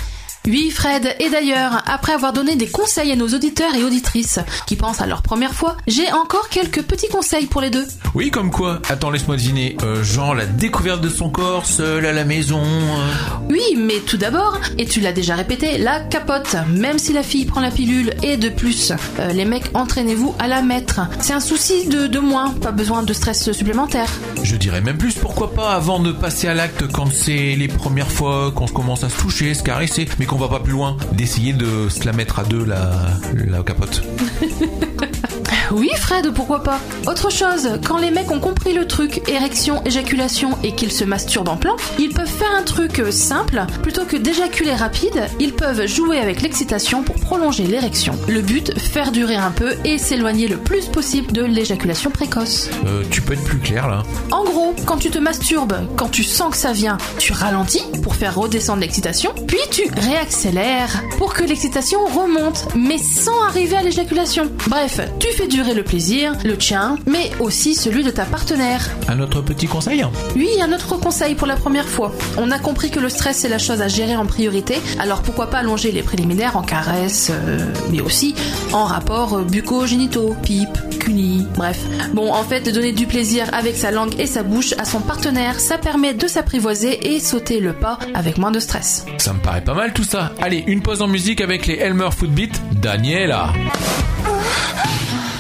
Oui, 0.49 0.71
Fred. 0.71 1.15
Et 1.21 1.29
d'ailleurs, 1.31 1.83
après 1.87 2.13
avoir 2.13 2.33
donné 2.33 2.57
des 2.57 2.67
conseils 2.69 3.13
à 3.13 3.17
nos 3.17 3.29
auditeurs 3.29 3.75
et 3.75 3.85
auditrices 3.85 4.39
qui 4.67 4.77
pensent 4.77 5.01
à 5.01 5.07
leur 5.07 5.23
première 5.23 5.53
fois, 5.55 5.77
j'ai 5.87 6.11
encore 6.13 6.49
quelques 6.49 6.83
petits 6.83 7.09
conseils 7.09 7.47
pour 7.47 7.61
les 7.61 7.71
deux. 7.71 7.87
Oui, 8.15 8.31
comme 8.31 8.51
quoi 8.51 8.81
Attends, 8.89 9.11
laisse-moi 9.11 9.37
deviner. 9.37 9.77
Euh, 9.83 10.03
genre 10.03 10.35
la 10.35 10.47
découverte 10.47 11.01
de 11.03 11.09
son 11.11 11.29
corps, 11.29 11.67
seul 11.67 12.07
à 12.07 12.13
la 12.13 12.25
maison. 12.25 12.63
euh. 12.63 13.13
Oui, 13.51 13.61
mais 13.77 13.99
tout 14.07 14.17
d'abord, 14.17 14.59
et 14.79 14.87
tu 14.87 15.01
l'as 15.01 15.13
déjà 15.13 15.35
répété, 15.35 15.77
la 15.79 16.01
capote. 16.01 16.57
Même 16.75 16.99
si 16.99 17.13
la 17.13 17.23
fille 17.23 17.45
prend 17.45 17.61
la 17.61 17.71
pilule, 17.71 18.15
et 18.23 18.37
de 18.37 18.49
plus, 18.49 18.93
euh, 19.19 19.29
les 19.33 19.45
mecs, 19.45 19.71
entraînez-vous 19.75 20.35
à 20.39 20.49
la 20.49 20.63
mettre. 20.63 21.01
C'est 21.21 21.35
un 21.35 21.41
souci 21.41 21.87
de, 21.89 22.07
de 22.07 22.19
moins, 22.19 22.51
pas 22.51 22.73
besoin 22.73 23.03
de 23.03 23.13
stress 23.13 23.53
supplémentaire. 23.53 24.09
Je 24.43 24.57
dirais 24.57 24.81
même 24.81 24.97
plus, 24.99 25.15
pourquoi 25.15 25.53
pas 25.53 25.73
avant 25.75 26.01
de 26.01 26.13
passer 26.13 26.49
à 26.49 26.55
l'acte 26.55 26.91
quand 26.91 27.13
c'est 27.13 27.55
les 27.57 27.69
premières 27.69 28.11
fois 28.11 28.51
qu'on 28.55 28.67
commence 28.67 29.05
à 29.05 29.09
se 29.11 29.19
toucher, 29.19 29.53
se 29.55 29.63
caresser, 29.63 30.09
mais 30.19 30.25
qu'on 30.27 30.38
va 30.39 30.49
pas 30.49 30.61
plus 30.61 30.73
loin, 30.73 30.97
d'essayer 31.13 31.53
de 31.53 31.89
se 31.89 32.05
la 32.07 32.13
mettre 32.13 32.39
à 32.39 32.45
deux 32.45 32.65
la 32.65 33.63
capote. 33.63 34.03
Oui, 35.71 35.91
Fred, 35.97 36.33
pourquoi 36.33 36.63
pas 36.63 36.81
Autre 37.07 37.31
chose, 37.31 37.69
quand 37.87 37.99
les 37.99 38.11
mecs 38.11 38.31
ont 38.31 38.41
compris 38.41 38.73
le 38.73 38.87
truc 38.87 39.29
érection, 39.29 39.85
éjaculation 39.85 40.57
et 40.63 40.73
qu'ils 40.73 40.93
se 40.93 41.05
masturbent 41.05 41.49
en 41.51 41.57
plan, 41.57 41.77
ils 41.99 42.13
peuvent 42.13 42.27
faire 42.27 42.55
un 42.57 42.63
truc 42.63 43.03
simple. 43.11 43.65
Plutôt 43.83 44.05
que 44.05 44.17
d'éjaculer 44.17 44.75
rapide, 44.75 45.29
ils 45.41 45.53
peuvent 45.53 45.87
jouer 45.87 46.19
avec 46.19 46.41
l'excitation 46.41 47.03
pour 47.03 47.17
prolonger 47.17 47.65
l'érection. 47.65 48.15
Le 48.29 48.41
but, 48.41 48.79
faire 48.79 49.13
durer 49.13 49.37
un 49.37 49.51
peu 49.51 49.75
et 49.85 49.99
s'éloigner 49.99 50.49
le 50.49 50.57
plus 50.57 50.87
possible 50.87 51.33
de 51.33 51.45
l'éjaculation 51.45 52.11
précoce. 52.11 52.71
Euh, 52.87 53.03
tu 53.11 53.21
peux 53.21 53.35
être 53.35 53.45
plus 53.45 53.59
clair 53.59 53.89
là 53.89 54.03
En 54.31 54.45
gros, 54.45 54.75
quand 54.87 54.97
tu 54.97 55.11
te 55.11 55.19
masturbes, 55.19 55.77
quand 55.97 56.09
tu 56.09 56.25
sens 56.25 56.51
que 56.51 56.57
ça 56.57 56.73
vient, 56.73 56.97
tu 57.19 57.33
ralentis 57.33 57.85
pour 58.03 58.15
faire 58.15 58.35
redescendre 58.35 58.81
l'excitation, 58.81 59.35
puis 59.47 59.59
tu 59.71 59.83
réaccélères 59.97 61.03
pour 61.19 61.35
que 61.35 61.45
l'excitation 61.45 62.05
remonte, 62.07 62.69
mais 62.75 62.99
sans 62.99 63.43
arriver 63.45 63.77
à 63.77 63.83
l'éjaculation. 63.83 64.51
Bref, 64.69 65.01
tu 65.19 65.29
fais 65.33 65.47
durer 65.59 65.75
le 65.75 65.83
plaisir, 65.83 66.35
le 66.45 66.57
tien, 66.57 66.99
mais 67.05 67.33
aussi 67.41 67.75
celui 67.75 68.05
de 68.05 68.11
ta 68.11 68.25
partenaire. 68.25 68.91
Un 69.09 69.19
autre 69.19 69.41
petit 69.41 69.67
conseil 69.67 70.05
Oui, 70.37 70.49
un 70.63 70.73
autre 70.73 70.95
conseil 71.01 71.35
pour 71.35 71.49
la 71.49 71.57
première 71.57 71.89
fois. 71.89 72.13
On 72.37 72.53
a 72.53 72.61
compris 72.61 72.91
que 72.93 73.01
le 73.01 73.09
stress 73.09 73.39
c'est 73.39 73.49
la 73.49 73.59
chose 73.59 73.83
à 73.83 73.89
gérer 73.89 74.15
en 74.15 74.25
priorité, 74.25 74.77
alors 75.01 75.21
pourquoi 75.21 75.51
pas 75.51 75.59
allonger 75.59 75.91
les 75.91 76.03
préliminaires 76.03 76.57
en 76.57 76.63
caresses, 76.63 77.33
euh, 77.33 77.59
mais 77.91 78.01
aussi 78.01 78.37
en 78.73 78.85
rapport 78.85 79.41
bucco-génitaux, 79.41 80.37
pipe, 80.45 80.79
cuni, 81.01 81.45
bref. 81.57 81.81
Bon, 82.15 82.33
en 82.33 82.45
fait, 82.45 82.73
donner 82.73 82.93
du 82.93 83.09
plaisir 83.09 83.47
avec 83.53 83.77
sa 83.77 83.91
langue 83.91 84.15
et 84.21 84.27
sa 84.27 84.45
bouche 84.45 84.75
à 84.79 84.85
son 84.85 85.01
partenaire, 85.01 85.59
ça 85.59 85.77
permet 85.77 86.15
de 86.15 86.29
s'apprivoiser 86.29 87.15
et 87.15 87.19
sauter 87.19 87.59
le 87.59 87.73
pas 87.73 87.99
avec 88.15 88.39
moins 88.39 88.53
de 88.53 88.61
stress. 88.61 89.07
Ça 89.17 89.33
me 89.33 89.41
paraît 89.41 89.65
pas 89.65 89.75
mal 89.75 89.93
tout 89.93 90.05
ça. 90.05 90.31
Allez, 90.41 90.63
une 90.69 90.83
pause 90.83 91.03
en 91.03 91.09
musique 91.09 91.41
avec 91.41 91.67
les 91.67 91.75
Elmer 91.75 92.11
Footbeat, 92.17 92.63
Daniela. 92.81 93.53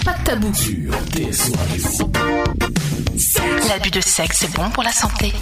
Pas 0.09 0.15
de 0.15 0.25
tabou. 0.25 0.53
L'abus 3.69 3.91
de 3.91 4.01
sexe, 4.01 4.39
c'est 4.41 4.53
bon 4.55 4.71
pour 4.71 4.83
la 4.83 4.91
santé. 4.91 5.35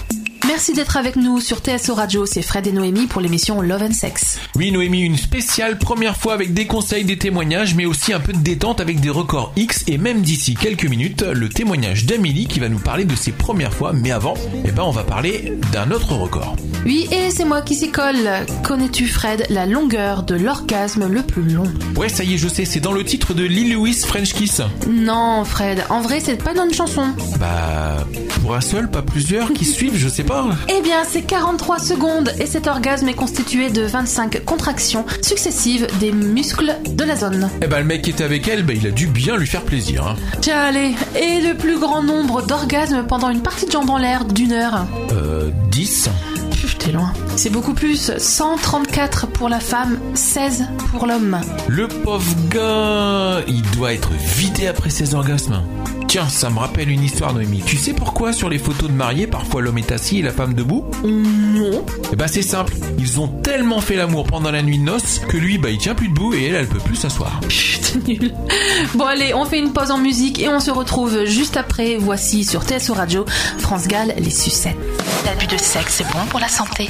Merci 0.49 0.75
d'être 0.75 0.97
avec 0.97 1.17
nous 1.17 1.41
sur 1.41 1.59
TSO 1.59 1.95
Radio, 1.95 2.25
c'est 2.25 2.41
Fred 2.41 2.69
et 2.69 2.73
Noémie 2.73 3.07
pour 3.07 3.21
l'émission 3.21 3.61
Love 3.61 3.83
and 3.83 3.93
Sex. 3.93 4.38
Oui, 4.55 4.71
Noémie, 4.71 5.00
une 5.00 5.17
spéciale 5.17 5.76
première 5.76 6.17
fois 6.17 6.35
avec 6.35 6.55
des 6.55 6.67
conseils, 6.67 7.05
des 7.05 7.19
témoignages, 7.19 7.75
mais 7.75 7.85
aussi 7.85 8.12
un 8.12 8.21
peu 8.21 8.33
de 8.33 8.38
détente 8.38 8.81
avec 8.81 9.00
des 9.00 9.11
records 9.11 9.53
X 9.57 9.83
et 9.88 9.99
même 9.99 10.23
d'ici 10.23 10.55
quelques 10.55 10.87
minutes, 10.87 11.23
le 11.23 11.49
témoignage 11.49 12.07
d'Amélie 12.07 12.47
qui 12.47 12.61
va 12.61 12.69
nous 12.69 12.79
parler 12.79 13.05
de 13.05 13.17
ses 13.17 13.33
premières 13.33 13.75
fois. 13.75 13.93
Mais 13.93 14.12
avant, 14.12 14.35
eh 14.65 14.71
ben, 14.71 14.85
on 14.85 14.93
va 14.93 15.03
parler 15.03 15.53
d'un 15.73 15.91
autre 15.91 16.12
record. 16.12 16.55
Oui, 16.85 17.09
et 17.11 17.31
c'est 17.31 17.45
moi 17.45 17.62
qui 17.62 17.75
s'y 17.75 17.91
colle. 17.91 18.31
Connais-tu, 18.62 19.09
Fred, 19.09 19.47
la 19.50 19.67
longueur 19.67 20.23
de 20.23 20.37
l'orgasme 20.37 21.09
le 21.09 21.23
plus 21.23 21.43
long? 21.43 21.73
Ouais, 21.97 22.09
ça 22.09 22.23
y 22.23 22.35
est, 22.35 22.38
je 22.38 22.49
sais, 22.49 22.65
c'est 22.65 22.81
dans 22.81 22.93
le 22.93 23.05
titre 23.05 23.35
de 23.35 23.43
Lil 23.43 23.73
Louis 23.73 23.95
French 23.95 24.33
Kiss. 24.33 24.62
Non, 24.88 25.45
Fred, 25.45 25.85
en 25.91 26.00
vrai, 26.00 26.21
c'est 26.23 26.41
pas 26.41 26.55
dans 26.55 26.67
une 26.67 26.75
chanson. 26.75 27.09
Bah, 27.41 28.07
pour 28.43 28.55
un 28.55 28.61
seul, 28.61 28.88
pas 28.88 29.03
plusieurs 29.03 29.53
qui 29.53 29.65
suivent, 29.65 29.97
je 29.97 30.09
sais 30.09 30.23
pas. 30.23 30.36
Eh 30.69 30.81
bien, 30.83 31.05
c'est 31.09 31.23
43 31.23 31.78
secondes 31.78 32.33
et 32.38 32.47
cet 32.47 32.66
orgasme 32.66 33.09
est 33.09 33.14
constitué 33.14 33.71
de 33.71 33.83
25 33.83 34.45
contractions 34.45 35.05
successives 35.23 35.87
des 36.00 36.12
muscles 36.12 36.76
de 36.88 37.05
la 37.05 37.16
zone. 37.16 37.49
Eh 37.62 37.66
ben, 37.66 37.78
le 37.78 37.85
mec 37.85 38.02
qui 38.02 38.11
était 38.11 38.25
avec 38.25 38.47
elle, 38.49 38.62
bah, 38.64 38.73
il 38.75 38.87
a 38.87 38.90
dû 38.90 39.07
bien 39.07 39.37
lui 39.37 39.47
faire 39.47 39.62
plaisir. 39.62 40.07
Hein. 40.07 40.16
Tiens, 40.40 40.61
allez, 40.61 40.95
et 41.14 41.40
le 41.40 41.55
plus 41.55 41.78
grand 41.78 42.02
nombre 42.02 42.43
d'orgasmes 42.43 43.05
pendant 43.09 43.31
une 43.31 43.43
partie 43.43 43.66
de 43.66 43.73
jambes 43.73 43.90
en 43.90 43.99
l'air 43.99 44.25
d'une 44.25 44.52
heure? 44.52 44.87
Euh, 45.12 45.50
10 45.71 46.11
Pff, 46.50 46.78
T'es 46.78 46.93
loin. 46.93 47.12
C'est 47.37 47.50
beaucoup 47.50 47.75
plus. 47.75 48.12
134 48.16 49.26
pour 49.28 49.49
la 49.49 49.61
femme, 49.61 49.99
16 50.14 50.66
pour 50.90 51.07
l'homme. 51.07 51.38
Le 51.69 51.88
pauvre 51.88 52.35
gars, 52.50 53.45
il 53.47 53.62
doit 53.76 53.93
être 53.93 54.11
vidé 54.12 54.66
après 54.66 54.90
ses 54.90 55.14
orgasmes. 55.14 55.62
Tiens, 56.09 56.29
ça 56.29 56.51
me 56.51 56.59
rappelle 56.59 56.89
une 56.89 57.03
histoire, 57.03 57.35
Noémie. 57.35 57.63
Tu 57.67 57.77
sais 57.77 57.93
pourquoi 57.93 58.33
sur 58.33 58.49
les 58.49 58.59
photos 58.59 58.91
de 58.91 58.95
mariés, 58.95 59.27
parfois 59.27 59.61
l'homme 59.61 59.79
est 59.79 59.91
assis 59.91 60.21
et 60.21 60.23
la 60.23 60.31
femme 60.31 60.55
debout 60.55 60.85
Non. 61.03 61.85
Eh 62.13 62.17
ben 62.17 62.29
c'est 62.29 62.43
simple. 62.43 62.75
Ils 62.99 63.21
ont 63.21 63.29
tellement 63.29 63.81
fait 63.81 63.97
l'amour 63.97 64.25
pendant 64.25 64.51
la 64.51 64.63
nuit 64.63 64.79
de 64.79 64.85
noces 64.85 65.21
que 65.29 65.37
lui, 65.37 65.59
bah 65.59 65.71
il 65.71 65.79
tient 65.79 65.95
plus 65.95 66.09
debout 66.09 66.33
et 66.35 66.45
elle, 66.45 66.55
elle 66.55 66.67
peut 66.69 66.79
plus 66.79 66.97
s'asseoir. 66.97 67.41
Putain, 67.49 67.99
nul. 68.07 68.35
Bon, 68.95 69.05
allez, 69.05 69.35
on 69.35 69.45
fait 69.45 69.59
une 69.59 69.73
pause 69.73 69.91
en 69.91 69.99
musique 69.99 70.41
et 70.41 70.49
on 70.49 70.61
se 70.61 70.71
retrouve 70.71 71.25
juste 71.25 71.57
après. 71.57 71.97
Voici 71.97 72.45
sur 72.45 72.63
TSO 72.63 72.95
Radio, 72.95 73.25
France 73.59 73.89
Gall, 73.89 74.15
les 74.19 74.31
sucettes. 74.31 74.77
L'abus 75.25 75.47
de 75.47 75.59
sexe, 75.59 75.97
c'est 75.97 76.13
bon 76.13 76.25
pour 76.31 76.41
la 76.41 76.49
santé. 76.49 76.89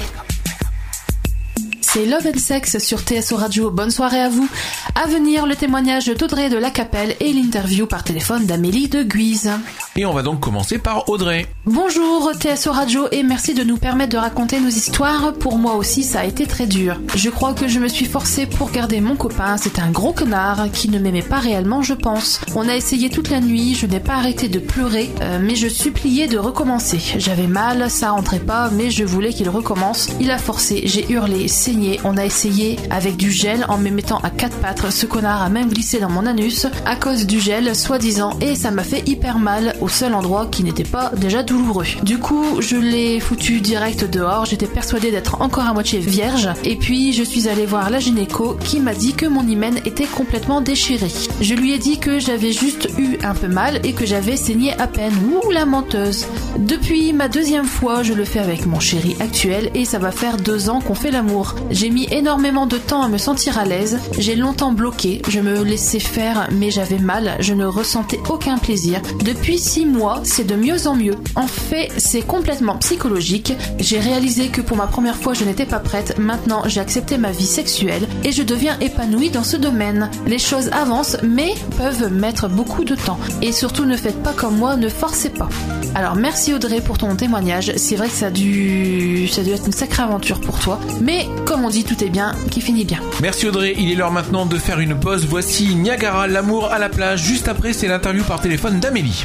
C'est 1.97 2.05
Love 2.05 2.27
and 2.27 2.39
Sex 2.39 2.77
sur 2.77 3.01
TSO 3.01 3.37
Radio. 3.37 3.71
Bonne 3.71 3.91
soirée 3.91 4.21
à 4.21 4.29
vous. 4.29 4.47
À 4.95 5.07
venir, 5.07 5.47
le 5.47 5.57
témoignage 5.57 6.09
d'Audrey 6.09 6.51
de 6.51 6.59
la 6.59 6.69
Capelle 6.69 7.17
et 7.21 7.33
l'interview 7.33 7.87
par 7.87 8.05
téléphone 8.05 8.45
d'Amélie 8.45 8.89
de 8.89 9.03
Guise. 9.03 9.51
Et 9.97 10.05
on 10.05 10.13
va 10.13 10.23
donc 10.23 10.41
commencer 10.41 10.77
par 10.77 11.09
Audrey. 11.09 11.47
Bonjour 11.65 12.33
TSO 12.35 12.71
Radio 12.71 13.07
et 13.13 13.23
merci 13.23 13.55
de 13.55 13.65
nous 13.65 13.79
permettre 13.79 14.13
de 14.13 14.19
raconter 14.19 14.61
nos 14.61 14.69
histoires. 14.69 15.33
Pour 15.33 15.57
moi 15.57 15.77
aussi, 15.77 16.03
ça 16.03 16.21
a 16.21 16.25
été 16.27 16.47
très 16.47 16.67
dur. 16.67 17.01
Je 17.15 17.31
crois 17.31 17.55
que 17.55 17.67
je 17.67 17.79
me 17.79 17.89
suis 17.89 18.05
forcée 18.05 18.45
pour 18.45 18.71
garder 18.71 19.01
mon 19.01 19.17
copain. 19.17 19.57
C'est 19.57 19.79
un 19.79 19.91
gros 19.91 20.13
connard 20.13 20.71
qui 20.73 20.91
ne 20.91 20.99
m'aimait 20.99 21.23
pas 21.23 21.39
réellement, 21.39 21.81
je 21.81 21.95
pense. 21.95 22.43
On 22.55 22.69
a 22.69 22.77
essayé 22.77 23.09
toute 23.09 23.31
la 23.31 23.41
nuit, 23.41 23.75
je 23.75 23.87
n'ai 23.87 24.01
pas 24.01 24.17
arrêté 24.17 24.49
de 24.49 24.59
pleurer, 24.59 25.11
euh, 25.23 25.39
mais 25.43 25.57
je 25.57 25.69
suppliais 25.69 26.29
de 26.29 26.37
recommencer. 26.37 27.01
J'avais 27.17 27.47
mal, 27.47 27.91
ça 27.91 28.11
rentrait 28.11 28.39
pas, 28.39 28.69
mais 28.71 28.91
je 28.91 29.05
voulais 29.05 29.33
qu'il 29.33 29.49
recommence. 29.49 30.11
Il 30.21 30.31
a 30.31 30.37
forcé, 30.37 30.83
j'ai 30.85 31.11
hurlé, 31.11 31.49
saigné. 31.49 31.86
On 32.05 32.17
a 32.17 32.25
essayé 32.25 32.79
avec 32.91 33.17
du 33.17 33.31
gel 33.31 33.65
en 33.69 33.79
me 33.79 33.91
mettant 33.91 34.19
à 34.19 34.31
quatre 34.31 34.57
pattes. 34.59 34.91
Ce 34.91 35.07
connard 35.07 35.43
a 35.43 35.49
même 35.49 35.69
glissé 35.69 35.99
dans 35.99 36.11
mon 36.11 36.27
anus 36.27 36.67
à 36.85 36.97
cause 36.97 37.27
du 37.27 37.41
gel, 37.41 37.75
soi-disant, 37.75 38.37
et 38.41 38.55
ça 38.55 38.71
m'a 38.71 38.83
fait 38.83 39.09
hyper 39.09 39.39
mal 39.39 39.75
au 39.81 39.89
seul 39.89 40.15
endroit 40.15 40.47
qui 40.47 40.65
n'était 40.65 40.85
pas 40.85 41.11
déjà 41.17 41.43
douloureux. 41.43 41.87
Du 42.03 42.19
coup, 42.19 42.61
je 42.61 42.77
l'ai 42.77 43.21
foutu 43.21 43.61
direct 43.61 44.05
dehors. 44.11 44.47
J'étais 44.47 44.67
persuadée 44.67 45.11
d'être 45.11 45.41
encore 45.41 45.67
à 45.67 45.73
moitié 45.73 45.99
vierge. 45.99 46.49
Et 46.65 46.77
puis, 46.77 47.13
je 47.13 47.23
suis 47.23 47.49
allée 47.49 47.67
voir 47.67 47.91
la 47.91 47.99
gynéco 47.99 48.57
qui 48.63 48.81
m'a 48.81 48.95
dit 48.95 49.15
que 49.15 49.27
mon 49.27 49.47
hymen 49.47 49.79
était 49.85 50.07
complètement 50.07 50.61
déchiré. 50.61 51.09
Je 51.41 51.55
lui 51.55 51.73
ai 51.73 51.79
dit 51.79 51.99
que 51.99 52.19
j'avais 52.19 52.53
juste 52.53 52.89
eu 52.99 53.19
un 53.23 53.35
peu 53.35 53.49
mal 53.49 53.81
et 53.85 53.93
que 53.93 54.07
j'avais 54.07 54.37
saigné 54.37 54.73
à 54.79 54.87
peine. 54.87 55.15
Ouh, 55.33 55.51
la 55.51 55.67
menteuse. 55.67 56.27
Depuis 56.59 57.13
ma 57.13 57.29
deuxième 57.29 57.67
fois, 57.67 58.03
je 58.03 58.13
le 58.13 58.25
fais 58.25 58.41
avec 58.41 58.67
mon 58.67 58.81
chéri 58.81 59.17
actuel 59.21 59.71
et 59.75 59.85
ça 59.85 59.99
va 59.99 60.11
faire 60.11 60.37
deux 60.37 60.69
ans 60.69 60.81
qu'on 60.81 60.95
fait 60.95 61.11
l'amour. 61.11 61.55
J'ai 61.77 61.91
mis 61.91 62.09
énormément 62.11 62.65
de 62.65 62.79
temps 62.79 63.03
à 63.03 63.09
me 63.09 63.19
sentir 63.19 63.59
à 63.59 63.67
l'aise. 63.67 63.99
J'ai 64.19 64.35
longtemps 64.35 64.73
bloqué. 64.73 65.21
Je 65.29 65.41
me 65.41 65.63
laissais 65.63 66.01
faire, 66.01 66.49
mais 66.51 66.71
j'avais 66.71 66.97
mal. 66.97 67.37
Je 67.41 67.53
ne 67.53 67.67
ressentais 67.67 68.19
aucun 68.31 68.57
plaisir. 68.57 69.03
Depuis 69.23 69.59
six 69.59 69.85
mois, 69.85 70.23
c'est 70.25 70.47
de 70.47 70.55
mieux 70.57 70.87
en 70.87 70.97
mieux. 70.97 71.17
En 71.35 71.47
fait, 71.47 71.91
c'est 71.99 72.23
complètement 72.23 72.79
psychologique. 72.79 73.53
J'ai 73.79 73.99
réalisé 74.01 74.49
que 74.49 74.63
pour 74.63 74.79
ma 74.79 74.87
première 74.87 75.17
fois, 75.17 75.35
je 75.35 75.45
n'étais 75.45 75.67
pas 75.67 75.79
prête. 75.79 76.19
Maintenant, 76.19 76.63
j'ai 76.65 76.81
accepté 76.81 77.19
ma 77.19 77.31
vie 77.31 77.45
sexuelle 77.45 78.09
et 78.25 78.33
je 78.33 78.43
deviens 78.43 78.79
épanouie 78.81 79.29
dans 79.29 79.45
ce 79.45 79.59
domaine. 79.59 80.09
Les 80.27 80.39
choses 80.39 80.71
avancent, 80.73 81.19
mais 81.23 81.53
peuvent 81.77 82.11
mettre 82.11 82.49
beaucoup 82.49 82.85
de 82.85 82.95
temps. 82.95 83.21
Et 83.43 83.53
surtout, 83.53 83.85
ne 83.85 83.99
faites 83.99 84.23
pas 84.23 84.33
comme 84.33 84.57
moi, 84.57 84.77
ne 84.77 84.89
forcez 84.89 85.29
pas. 85.29 85.51
Alors, 85.97 86.15
merci 86.15 86.53
Audrey 86.53 86.83
pour 86.83 86.99
ton 86.99 87.17
témoignage. 87.17 87.73
C'est 87.77 87.97
vrai 87.97 88.09
que 88.09 88.15
ça 88.15 88.27
a 88.27 88.31
dû, 88.31 89.27
ça 89.29 89.41
a 89.41 89.45
dû 89.45 89.53
être 89.53 89.65
une 89.65 89.73
sacrée 89.73 90.03
aventure 90.03 90.43
pour 90.43 90.59
toi. 90.59 90.79
Mais, 91.01 91.27
comme 91.47 91.65
on 91.65 91.71
dit, 91.71 91.85
tout 91.85 92.05
est 92.05 92.11
bien 92.11 92.35
qui 92.51 92.61
finit 92.61 92.85
bien. 92.85 93.01
Merci 93.23 93.49
Audrey, 93.49 93.75
il 93.79 93.91
est 93.91 93.95
l'heure 93.95 94.13
maintenant 94.13 94.45
de 94.45 94.59
faire 94.59 94.79
une 94.79 95.01
pause. 95.01 95.25
Voici 95.25 95.75
Niagara, 95.75 96.27
l'amour 96.27 96.71
à 96.71 96.79
la 96.79 96.91
plage. 96.91 97.23
Juste 97.23 97.49
après, 97.49 97.73
c'est 97.73 97.89
l'interview 97.89 98.25
par 98.25 98.43
téléphone 98.43 98.79
d'Amélie. 98.79 99.25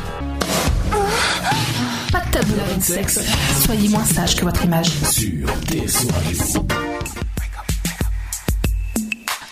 Pas 2.09 2.21
de 2.21 2.31
tabou 2.31 2.53
avec 2.63 2.77
le 2.77 2.81
sexe. 2.81 3.19
Soyez 3.65 3.89
moins 3.89 4.05
sage 4.05 4.37
que 4.37 4.45
votre 4.45 4.63
image. 4.63 4.91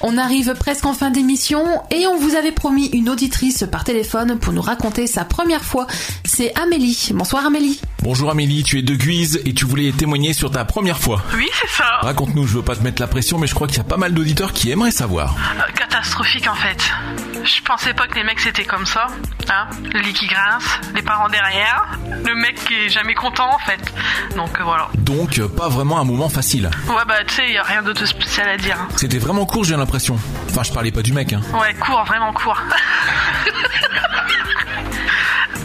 On 0.02 0.18
arrive 0.18 0.54
presque 0.54 0.86
en 0.86 0.94
fin 0.94 1.12
d'émission 1.12 1.62
et 1.92 2.08
on 2.08 2.18
vous 2.18 2.36
avait 2.36 2.54
promis 2.54 2.88
une 2.94 3.10
auditrice 3.10 3.66
par 3.70 3.84
téléphone 3.84 4.40
pour 4.40 4.54
nous 4.54 4.62
raconter 4.62 5.08
sa 5.08 5.26
première 5.26 5.66
fois. 5.66 5.88
C'est 6.39 6.58
Amélie. 6.58 7.10
Bonsoir 7.13 7.45
Amélie. 7.47 7.82
Bonjour 8.02 8.32
Amélie, 8.32 8.63
tu 8.63 8.80
es 8.80 8.82
de 8.82 8.95
Guise 8.95 9.41
et 9.45 9.54
tu 9.54 9.65
voulais 9.65 9.91
témoigner 9.91 10.32
sur 10.32 10.49
ta 10.49 10.63
première 10.63 10.97
fois. 10.97 11.21
Oui, 11.36 11.49
c'est 11.52 11.67
ça. 11.67 11.97
Raconte-nous, 11.99 12.47
je 12.47 12.56
veux 12.56 12.63
pas 12.63 12.78
te 12.78 12.82
mettre 12.82 13.02
la 13.02 13.08
pression, 13.08 13.38
mais 13.38 13.45
je 13.45 13.54
crois 13.54 13.67
qu'il 13.67 13.75
y 13.75 13.82
a 13.82 13.84
pas 13.84 13.97
mal 13.97 14.13
d'auditeurs 14.13 14.54
qui 14.54 14.71
aimeraient 14.71 14.91
savoir. 14.91 15.36
Euh, 15.36 15.69
catastrophique 15.73 16.47
en 16.49 16.56
fait. 16.56 16.82
Je 17.43 17.62
pensais 17.63 17.93
pas 17.93 18.08
que 18.08 18.15
les 18.15 18.23
mecs 18.23 18.39
c'était 18.39 18.63
comme 18.63 18.86
ça. 18.86 19.08
Hein 19.49 19.67
le 19.93 19.99
lit 19.99 20.13
qui 20.13 20.28
grince, 20.28 20.63
les 20.95 21.02
parents 21.02 21.28
derrière, 21.28 21.99
le 22.25 22.34
mec 22.36 22.56
qui 22.65 22.73
est 22.73 22.89
jamais 22.89 23.15
content 23.15 23.54
en 23.54 23.60
fait. 23.60 23.93
Donc 24.38 24.62
euh, 24.62 24.63
voilà. 24.63 24.88
Donc, 24.99 25.39
euh, 25.39 25.49
pas 25.49 25.67
vraiment 25.67 25.99
un 25.99 26.06
moment 26.06 26.30
facile. 26.30 26.69
Ouais 26.88 27.04
bah 27.06 27.21
tu 27.28 27.34
sais, 27.34 27.52
y 27.52 27.58
a 27.58 27.63
rien 27.63 27.84
de 27.84 27.93
spécial 28.06 28.47
à 28.47 28.56
dire. 28.56 28.78
C'était 28.95 29.19
vraiment 29.19 29.45
court, 29.45 29.65
j'ai 29.65 29.75
l'impression. 29.75 30.17
Enfin, 30.49 30.63
je 30.63 30.71
parlais 30.71 30.93
pas 30.93 31.02
du 31.02 31.12
mec, 31.12 31.34
hein. 31.34 31.41
Ouais, 31.60 31.73
court, 31.73 32.06
vraiment 32.06 32.32
court. 32.32 32.62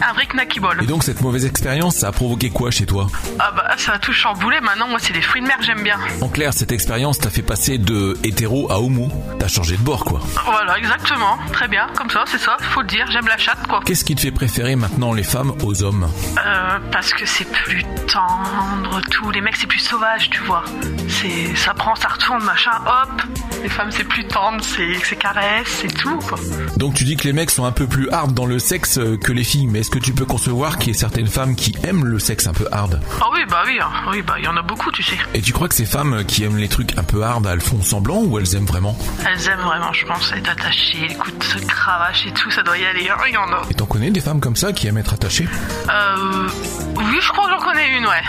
Un 0.01 0.13
vrai 0.13 0.25
knackiball. 0.31 0.83
Et 0.83 0.85
donc 0.85 1.03
cette 1.03 1.21
mauvaise 1.21 1.45
expérience, 1.45 1.95
ça 1.95 2.09
a 2.09 2.11
provoqué 2.11 2.49
quoi 2.49 2.71
chez 2.71 2.85
toi? 2.85 3.07
Ah 3.39 3.51
bah 3.55 3.71
ça 3.77 3.93
a 3.93 3.99
tout 3.99 4.13
chamboulé, 4.13 4.59
maintenant 4.61 4.87
moi 4.87 4.99
c'est 4.99 5.13
les 5.13 5.21
fruits 5.21 5.41
de 5.41 5.47
mer 5.47 5.57
que 5.57 5.63
j'aime 5.63 5.83
bien. 5.83 5.97
En 6.21 6.27
clair, 6.27 6.53
cette 6.53 6.71
expérience 6.71 7.19
t'a 7.19 7.29
fait 7.29 7.41
passer 7.41 7.77
de 7.77 8.17
hétéro 8.23 8.71
à 8.71 8.79
homo. 8.79 9.09
T'as 9.39 9.47
changé 9.47 9.77
de 9.77 9.81
bord 9.81 10.03
quoi. 10.03 10.19
Voilà, 10.45 10.77
exactement. 10.77 11.37
Très 11.53 11.67
bien, 11.67 11.87
comme 11.97 12.09
ça, 12.09 12.25
c'est 12.27 12.39
ça, 12.39 12.57
faut 12.59 12.81
le 12.81 12.87
dire, 12.87 13.05
j'aime 13.11 13.27
la 13.27 13.37
chatte 13.37 13.65
quoi. 13.67 13.79
Qu'est-ce 13.85 14.03
qui 14.03 14.15
te 14.15 14.21
fait 14.21 14.31
préférer 14.31 14.75
maintenant 14.75 15.13
les 15.13 15.23
femmes 15.23 15.53
aux 15.63 15.83
hommes? 15.83 16.09
Euh, 16.45 16.79
parce 16.91 17.13
que 17.13 17.25
c'est 17.25 17.49
plus 17.49 17.83
tendre, 18.11 19.01
tout. 19.11 19.31
Les 19.31 19.41
mecs 19.41 19.55
c'est 19.55 19.67
plus 19.67 19.79
sauvage, 19.79 20.29
tu 20.29 20.41
vois. 20.41 20.63
C'est, 21.07 21.55
ça 21.55 21.73
prend, 21.73 21.95
ça 21.95 22.09
retourne, 22.09 22.43
machin, 22.43 22.71
hop. 22.85 23.21
Les 23.63 23.69
femmes 23.69 23.91
c'est 23.91 24.03
plus 24.03 24.27
tendre, 24.27 24.63
c'est, 24.63 24.93
c'est 25.03 25.15
caresse, 25.15 25.67
c'est 25.81 25.93
tout 25.93 26.19
quoi. 26.19 26.37
Donc 26.77 26.93
tu 26.93 27.03
dis 27.03 27.15
que 27.15 27.23
les 27.23 27.33
mecs 27.33 27.49
sont 27.49 27.65
un 27.65 27.71
peu 27.71 27.87
plus 27.87 28.09
hard 28.11 28.33
dans 28.33 28.45
le 28.45 28.59
sexe 28.59 28.99
que 29.23 29.31
les 29.31 29.43
filles, 29.43 29.67
mais 29.67 29.83
est-ce 29.85 29.91
que 29.91 29.99
tu 29.99 30.13
peux 30.13 30.25
concevoir 30.25 30.79
qu'il 30.79 30.87
y 30.87 30.91
ait 30.95 30.99
certaines 30.99 31.27
femmes 31.27 31.55
qui 31.55 31.75
aiment 31.83 32.05
le 32.05 32.17
sexe 32.17 32.47
un 32.47 32.53
peu 32.53 32.67
hard 32.71 32.99
Ah 33.21 33.25
oui, 33.31 33.41
bah 33.47 33.61
oui, 33.67 33.77
hein. 33.79 33.91
oui, 34.09 34.23
bah 34.23 34.33
il 34.39 34.43
y 34.45 34.47
en 34.47 34.57
a 34.57 34.63
beaucoup, 34.63 34.89
tu 34.91 35.03
sais. 35.03 35.15
Et 35.35 35.41
tu 35.41 35.53
crois 35.53 35.67
que 35.67 35.75
ces 35.75 35.85
femmes 35.85 36.23
qui 36.25 36.43
aiment 36.43 36.57
les 36.57 36.67
trucs 36.69 36.97
un 36.97 37.03
peu 37.03 37.21
hard, 37.23 37.45
elles 37.45 37.61
font 37.61 37.83
semblant 37.83 38.23
ou 38.23 38.39
elles 38.39 38.55
aiment 38.55 38.65
vraiment 38.65 38.97
Elles 39.19 39.47
aiment 39.47 39.59
vraiment, 39.61 39.93
je 39.93 40.03
pense, 40.07 40.31
être 40.31 40.49
attachées, 40.49 41.07
les 41.07 41.13
coups 41.13 41.37
de 41.61 41.65
cravache 41.67 42.25
et 42.25 42.31
tout, 42.31 42.49
ça 42.49 42.63
doit 42.63 42.79
y 42.79 42.85
aller. 42.87 43.07
hein. 43.11 43.17
Il 43.27 43.35
y 43.35 43.37
en 43.37 43.43
a. 43.53 43.61
Et 43.69 43.75
t'en 43.75 43.85
connais 43.85 44.09
des 44.09 44.21
femmes 44.21 44.39
comme 44.39 44.55
ça 44.55 44.73
qui 44.73 44.87
aiment 44.87 44.97
être 44.97 45.13
attachées? 45.13 45.47
Euh, 45.87 46.47
oui, 46.97 47.17
je 47.21 47.29
crois 47.29 47.45
que 47.45 47.51
j'en 47.51 47.59
connais 47.59 47.97
une, 47.97 48.05
ouais. 48.05 48.21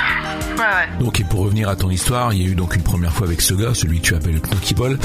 Ouais, 0.56 0.64
ouais. 0.64 0.98
Donc 0.98 1.20
et 1.20 1.24
pour 1.24 1.40
revenir 1.40 1.68
à 1.68 1.76
ton 1.76 1.90
histoire, 1.90 2.32
il 2.32 2.42
y 2.42 2.46
a 2.46 2.48
eu 2.48 2.54
donc 2.54 2.74
une 2.74 2.82
première 2.82 3.12
fois 3.12 3.26
avec 3.26 3.40
ce 3.40 3.54
gars, 3.54 3.74
celui 3.74 4.00
que 4.00 4.06
tu 4.06 4.14
appelles 4.14 4.40
Knocky 4.40 4.74
Ball, 4.74 4.98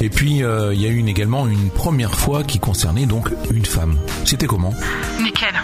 et 0.00 0.10
puis 0.10 0.42
euh, 0.42 0.74
il 0.74 0.80
y 0.80 0.86
a 0.86 0.88
eu 0.88 0.96
une, 0.96 1.08
également 1.08 1.46
une 1.46 1.70
première 1.70 2.14
fois 2.14 2.42
qui 2.44 2.58
concernait 2.58 3.06
donc 3.06 3.30
une 3.50 3.66
femme. 3.66 3.98
C'était 4.24 4.46
comment? 4.46 4.72
Nickel. 5.20 5.54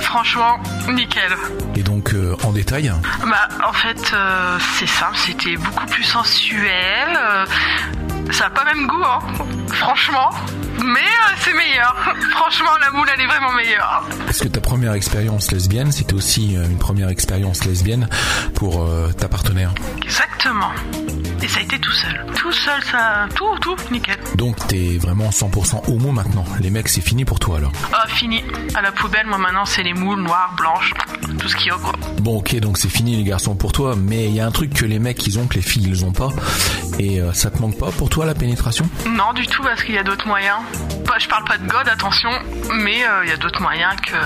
Franchement, 0.00 0.58
nickel. 0.88 1.36
Et 1.76 1.82
donc 1.82 2.14
euh, 2.14 2.36
en 2.44 2.52
détail? 2.52 2.92
Bah, 3.22 3.48
en 3.66 3.72
fait, 3.72 4.12
euh, 4.14 4.58
c'est 4.78 4.86
simple, 4.88 5.16
c'était 5.16 5.56
beaucoup 5.56 5.86
plus 5.86 6.04
sensuel. 6.04 7.18
ça 8.30 8.46
a 8.46 8.50
pas 8.50 8.64
même 8.64 8.86
goût, 8.86 9.04
hein. 9.04 9.18
Franchement. 9.72 10.30
Mais 10.84 11.00
euh, 11.00 11.34
c'est 11.40 11.54
meilleur. 11.54 11.94
Franchement, 12.30 12.70
la 12.80 12.90
moule, 12.90 13.08
elle 13.12 13.20
est 13.20 13.26
vraiment 13.26 13.52
meilleure. 13.52 14.04
Est-ce 14.28 14.42
que 14.42 14.48
ta 14.48 14.60
première 14.60 14.92
expérience 14.92 15.50
lesbienne, 15.50 15.92
c'était 15.92 16.14
aussi 16.14 16.56
euh, 16.56 16.64
une 16.64 16.78
première 16.78 17.08
expérience 17.08 17.64
lesbienne 17.64 18.08
pour 18.54 18.82
euh, 18.82 19.10
ta 19.12 19.28
partenaire? 19.28 19.72
Exactement. 20.02 20.70
Et 21.48 21.50
ça 21.50 21.60
a 21.60 21.62
été 21.62 21.78
tout 21.78 21.92
seul. 21.92 22.26
Tout 22.36 22.52
seul, 22.52 22.82
ça. 22.84 23.26
Tout, 23.34 23.58
tout, 23.60 23.76
nickel. 23.90 24.18
Donc 24.36 24.56
t'es 24.68 24.98
vraiment 24.98 25.30
100% 25.30 25.90
homo 25.90 26.12
maintenant. 26.12 26.44
Les 26.60 26.68
mecs, 26.70 26.88
c'est 26.88 27.00
fini 27.00 27.24
pour 27.24 27.38
toi 27.40 27.56
alors. 27.56 27.72
Ah, 27.92 28.04
fini. 28.08 28.44
À 28.74 28.82
la 28.82 28.92
poubelle, 28.92 29.26
moi 29.26 29.38
maintenant, 29.38 29.64
c'est 29.64 29.82
les 29.82 29.94
moules 29.94 30.20
noires, 30.20 30.54
blanches, 30.56 30.92
tout 31.38 31.48
ce 31.48 31.56
qu'il 31.56 31.68
y 31.68 31.70
a, 31.70 31.74
quoi. 31.76 31.92
Bon 32.20 32.38
ok, 32.38 32.56
donc 32.60 32.76
c'est 32.78 32.88
fini 32.90 33.16
les 33.16 33.24
garçons 33.24 33.56
pour 33.56 33.72
toi, 33.72 33.94
mais 33.96 34.26
il 34.26 34.34
y 34.34 34.40
a 34.40 34.46
un 34.46 34.50
truc 34.50 34.74
que 34.74 34.84
les 34.84 34.98
mecs 34.98 35.26
ils 35.26 35.38
ont 35.38 35.46
que 35.46 35.54
les 35.54 35.62
filles 35.62 35.86
ils 35.88 36.04
ont 36.04 36.12
pas, 36.12 36.28
et 36.98 37.20
euh, 37.20 37.32
ça 37.32 37.50
te 37.50 37.58
manque 37.60 37.78
pas 37.78 37.90
pour 37.92 38.10
toi 38.10 38.26
la 38.26 38.34
pénétration? 38.34 38.88
Non, 39.08 39.32
du 39.34 39.46
tout, 39.46 39.62
parce 39.62 39.82
qu'il 39.82 39.94
y 39.94 39.98
a 39.98 40.04
d'autres 40.04 40.26
moyens. 40.26 40.58
Pas- 41.06 41.18
je 41.18 41.28
parle 41.28 41.44
pas 41.44 41.56
de 41.58 41.66
God, 41.66 41.88
attention, 41.88 42.30
mais 42.74 43.02
euh, 43.04 43.24
il 43.24 43.30
y 43.30 43.32
a 43.32 43.36
d'autres 43.36 43.62
moyens 43.62 43.94
que. 44.06 44.16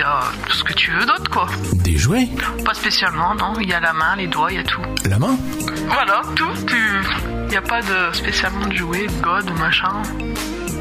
Il 0.00 0.04
y 0.04 0.06
a 0.06 0.22
tout 0.46 0.56
ce 0.56 0.64
que 0.64 0.72
tu 0.72 0.90
veux 0.92 1.04
d'autre, 1.04 1.30
quoi. 1.30 1.46
Des 1.74 1.98
jouets 1.98 2.26
Pas 2.64 2.72
spécialement, 2.72 3.34
non. 3.34 3.52
Il 3.60 3.68
y 3.68 3.74
a 3.74 3.80
la 3.80 3.92
main, 3.92 4.16
les 4.16 4.28
doigts, 4.28 4.50
il 4.50 4.56
y 4.56 4.58
a 4.58 4.64
tout. 4.64 4.80
La 5.04 5.18
main 5.18 5.36
Voilà, 5.88 6.22
tout. 6.34 6.48
Tu... 6.66 7.02
Il 7.44 7.48
n'y 7.48 7.56
a 7.58 7.60
pas 7.60 7.82
de 7.82 8.10
spécialement 8.14 8.66
de 8.66 8.72
jouet, 8.72 9.08
de 9.08 9.22
God 9.22 9.50
ou 9.50 9.58
machin. 9.58 9.92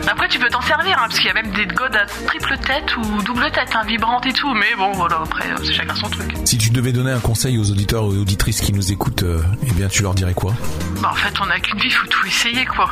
Après, 0.08 0.30
tu 0.30 0.40
peux 0.40 0.48
t'en 0.48 0.62
servir, 0.62 0.98
hein, 0.98 1.08
parce 1.10 1.20
qu'il 1.20 1.28
y 1.28 1.32
a 1.32 1.34
même 1.34 1.52
des 1.52 1.66
God 1.66 1.94
à 1.98 2.06
triple 2.06 2.58
tête 2.66 2.96
ou 2.96 3.22
double 3.24 3.52
tête, 3.52 3.68
hein, 3.76 3.84
vibrante 3.86 4.26
et 4.26 4.32
tout. 4.32 4.54
Mais 4.54 4.74
bon, 4.78 4.94
voilà, 4.94 5.20
après, 5.22 5.52
euh, 5.52 5.58
c'est 5.66 5.74
chacun 5.74 5.96
son 5.96 6.10
truc. 6.10 6.32
Si 6.46 6.58
tu 6.58 6.70
devais 6.70 6.94
donner 6.94 7.12
un 7.12 7.20
conseil 7.20 7.58
aux 7.58 7.70
auditeurs 7.70 8.04
et 8.04 8.08
aux 8.08 8.22
auditrices 8.22 8.62
qui 8.62 8.72
nous 8.72 8.90
écoutent, 8.90 9.24
euh, 9.24 9.44
eh 9.68 9.72
bien 9.74 9.90
tu 9.90 10.02
leur 10.02 10.14
dirais 10.14 10.34
quoi? 10.34 10.54
Bah, 11.02 11.10
en 11.12 11.16
fait, 11.16 11.34
on 11.42 11.50
a 11.50 11.60
qu'une 11.60 11.80
vie, 11.80 11.90
faut 11.90 12.08
tout 12.08 12.26
essayer, 12.26 12.66
quoi. 12.66 12.90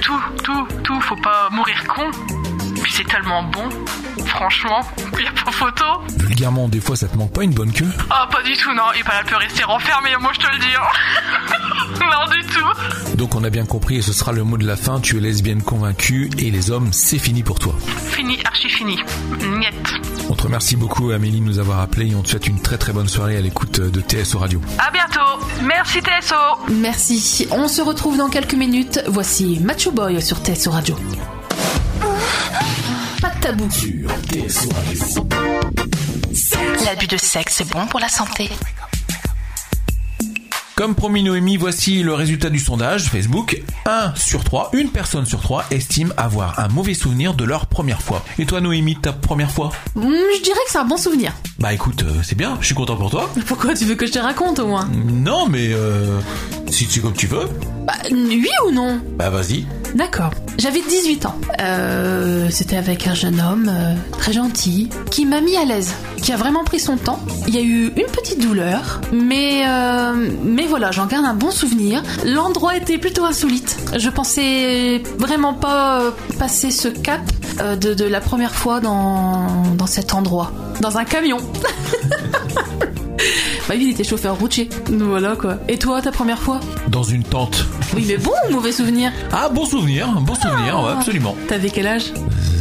Tout, 0.00 0.22
tout, 0.42 0.66
tout. 0.84 1.00
Faut 1.02 1.16
pas 1.16 1.50
mourir 1.52 1.84
con. 1.86 2.10
Puis 2.86 2.94
c'est 2.98 3.08
tellement 3.08 3.42
bon. 3.42 3.68
Franchement, 4.26 4.80
il 5.18 5.24
y 5.24 5.26
a 5.26 5.32
pas 5.32 5.50
photo. 5.50 5.84
Vulgairement, 6.18 6.68
des 6.68 6.80
fois 6.80 6.94
ça 6.94 7.08
te 7.08 7.16
manque 7.18 7.32
pas 7.32 7.42
une 7.42 7.52
bonne 7.52 7.72
queue 7.72 7.90
Ah, 8.10 8.28
pas 8.30 8.44
du 8.44 8.56
tout, 8.56 8.72
non. 8.74 8.84
Et 8.96 9.02
pas 9.02 9.14
elle 9.18 9.26
peut 9.26 9.34
rester 9.34 9.64
renfermée, 9.64 10.10
moi 10.20 10.30
je 10.34 10.46
te 10.46 10.52
le 10.52 10.58
dis. 10.60 10.66
hein. 10.78 11.98
non, 12.00 12.30
du 12.30 12.46
tout. 12.46 13.16
Donc 13.16 13.34
on 13.34 13.42
a 13.42 13.50
bien 13.50 13.66
compris 13.66 13.96
et 13.96 14.02
ce 14.02 14.12
sera 14.12 14.30
le 14.30 14.44
mot 14.44 14.56
de 14.56 14.64
la 14.64 14.76
fin, 14.76 15.00
tu 15.00 15.16
es 15.16 15.20
lesbienne 15.20 15.62
convaincue 15.62 16.30
et 16.38 16.52
les 16.52 16.70
hommes 16.70 16.92
c'est 16.92 17.18
fini 17.18 17.42
pour 17.42 17.58
toi. 17.58 17.74
Fini, 18.12 18.38
archi 18.44 18.68
fini. 18.68 18.98
Niet. 19.40 19.74
On 20.30 20.34
te 20.36 20.44
remercie 20.44 20.76
beaucoup 20.76 21.10
Amélie 21.10 21.40
de 21.40 21.44
nous 21.46 21.58
avoir 21.58 21.80
appelé 21.80 22.12
et 22.12 22.14
on 22.14 22.22
te 22.22 22.28
souhaite 22.28 22.46
une 22.46 22.60
très 22.62 22.78
très 22.78 22.92
bonne 22.92 23.08
soirée 23.08 23.36
à 23.36 23.40
l'écoute 23.40 23.80
de 23.80 24.00
TSO 24.00 24.38
Radio. 24.38 24.60
À 24.78 24.92
bientôt. 24.92 25.44
Merci 25.64 25.98
TSO. 26.00 26.36
Merci. 26.72 27.48
On 27.50 27.66
se 27.66 27.82
retrouve 27.82 28.16
dans 28.16 28.28
quelques 28.28 28.54
minutes. 28.54 29.00
Voici 29.08 29.58
Macho 29.60 29.90
Boy 29.90 30.22
sur 30.22 30.36
TSO 30.38 30.70
Radio. 30.70 30.96
Tabou. 33.46 33.68
L'abus 36.84 37.06
de 37.06 37.16
sexe, 37.16 37.54
c'est 37.58 37.70
bon 37.70 37.86
pour 37.86 38.00
la 38.00 38.08
santé. 38.08 38.50
Comme 40.74 40.96
promis 40.96 41.22
Noémie, 41.22 41.56
voici 41.56 42.02
le 42.02 42.12
résultat 42.12 42.50
du 42.50 42.58
sondage 42.58 43.04
Facebook. 43.04 43.62
1 43.86 44.14
sur 44.16 44.42
3, 44.42 44.70
une 44.72 44.88
personne 44.90 45.26
sur 45.26 45.40
3 45.40 45.66
estime 45.70 46.12
avoir 46.16 46.58
un 46.58 46.66
mauvais 46.66 46.94
souvenir 46.94 47.34
de 47.34 47.44
leur 47.44 47.66
première 47.66 48.02
fois. 48.02 48.24
Et 48.40 48.46
toi 48.46 48.60
Noémie, 48.60 48.96
ta 48.96 49.12
première 49.12 49.52
fois? 49.52 49.70
Hmm, 49.94 50.02
je 50.02 50.42
dirais 50.42 50.58
que 50.66 50.72
c'est 50.72 50.78
un 50.78 50.84
bon 50.84 50.96
souvenir. 50.96 51.32
Bah 51.60 51.72
écoute, 51.72 52.02
euh, 52.02 52.22
c'est 52.24 52.36
bien, 52.36 52.58
je 52.60 52.66
suis 52.66 52.74
content 52.74 52.96
pour 52.96 53.10
toi. 53.10 53.30
Pourquoi 53.46 53.74
tu 53.74 53.84
veux 53.84 53.94
que 53.94 54.06
je 54.06 54.12
te 54.12 54.18
raconte 54.18 54.58
au 54.58 54.66
moins? 54.66 54.88
Non 54.92 55.46
mais 55.48 55.68
euh, 55.70 56.18
si 56.68 56.84
c'est 56.90 56.98
comme 57.00 57.14
tu 57.14 57.28
veux, 57.28 57.48
Bah, 57.86 57.94
oui 58.10 58.48
ou 58.66 58.72
non? 58.72 59.00
Bah 59.16 59.30
vas-y. 59.30 59.64
D'accord. 59.94 60.30
J'avais 60.58 60.80
18 60.80 61.26
ans. 61.26 61.36
Euh, 61.60 62.48
C'était 62.50 62.76
avec 62.76 63.06
un 63.06 63.14
jeune 63.14 63.40
homme 63.40 63.70
euh, 63.70 63.94
très 64.18 64.32
gentil 64.32 64.88
qui 65.10 65.24
m'a 65.26 65.40
mis 65.40 65.56
à 65.56 65.64
l'aise, 65.64 65.94
qui 66.22 66.32
a 66.32 66.36
vraiment 66.36 66.64
pris 66.64 66.80
son 66.80 66.96
temps. 66.96 67.18
Il 67.46 67.54
y 67.54 67.58
a 67.58 67.62
eu 67.62 67.86
une 67.96 68.06
petite 68.06 68.40
douleur, 68.40 69.00
mais 69.12 69.62
euh, 69.66 70.30
mais 70.42 70.66
voilà, 70.66 70.90
j'en 70.92 71.06
garde 71.06 71.24
un 71.24 71.34
bon 71.34 71.50
souvenir. 71.50 72.02
L'endroit 72.24 72.76
était 72.76 72.98
plutôt 72.98 73.24
insolite. 73.24 73.76
Je 73.96 74.08
pensais 74.10 75.02
vraiment 75.18 75.54
pas 75.54 76.02
passer 76.38 76.70
ce 76.70 76.88
cap 76.88 77.20
de, 77.80 77.94
de 77.94 78.04
la 78.04 78.20
première 78.20 78.54
fois 78.54 78.80
dans 78.80 79.62
dans 79.76 79.86
cet 79.86 80.12
endroit, 80.14 80.52
dans 80.80 80.98
un 80.98 81.04
camion. 81.04 81.38
Bah 83.68 83.74
oui, 83.76 83.84
il 83.86 83.90
était 83.90 84.04
chauffeur 84.04 84.38
routier. 84.38 84.68
Voilà 84.88 85.36
quoi. 85.36 85.56
Et 85.68 85.78
toi, 85.78 86.00
ta 86.02 86.12
première 86.12 86.38
fois 86.40 86.60
Dans 86.88 87.02
une 87.02 87.22
tente. 87.22 87.64
Oui, 87.94 88.04
mais 88.06 88.16
bon, 88.16 88.32
mauvais 88.50 88.72
souvenir. 88.72 89.12
Ah 89.32 89.48
bon 89.48 89.64
souvenir, 89.64 90.08
bon 90.20 90.34
souvenir, 90.34 90.80
ouais, 90.82 90.92
absolument. 90.92 91.34
T'avais 91.48 91.70
quel 91.70 91.86
âge 91.86 92.12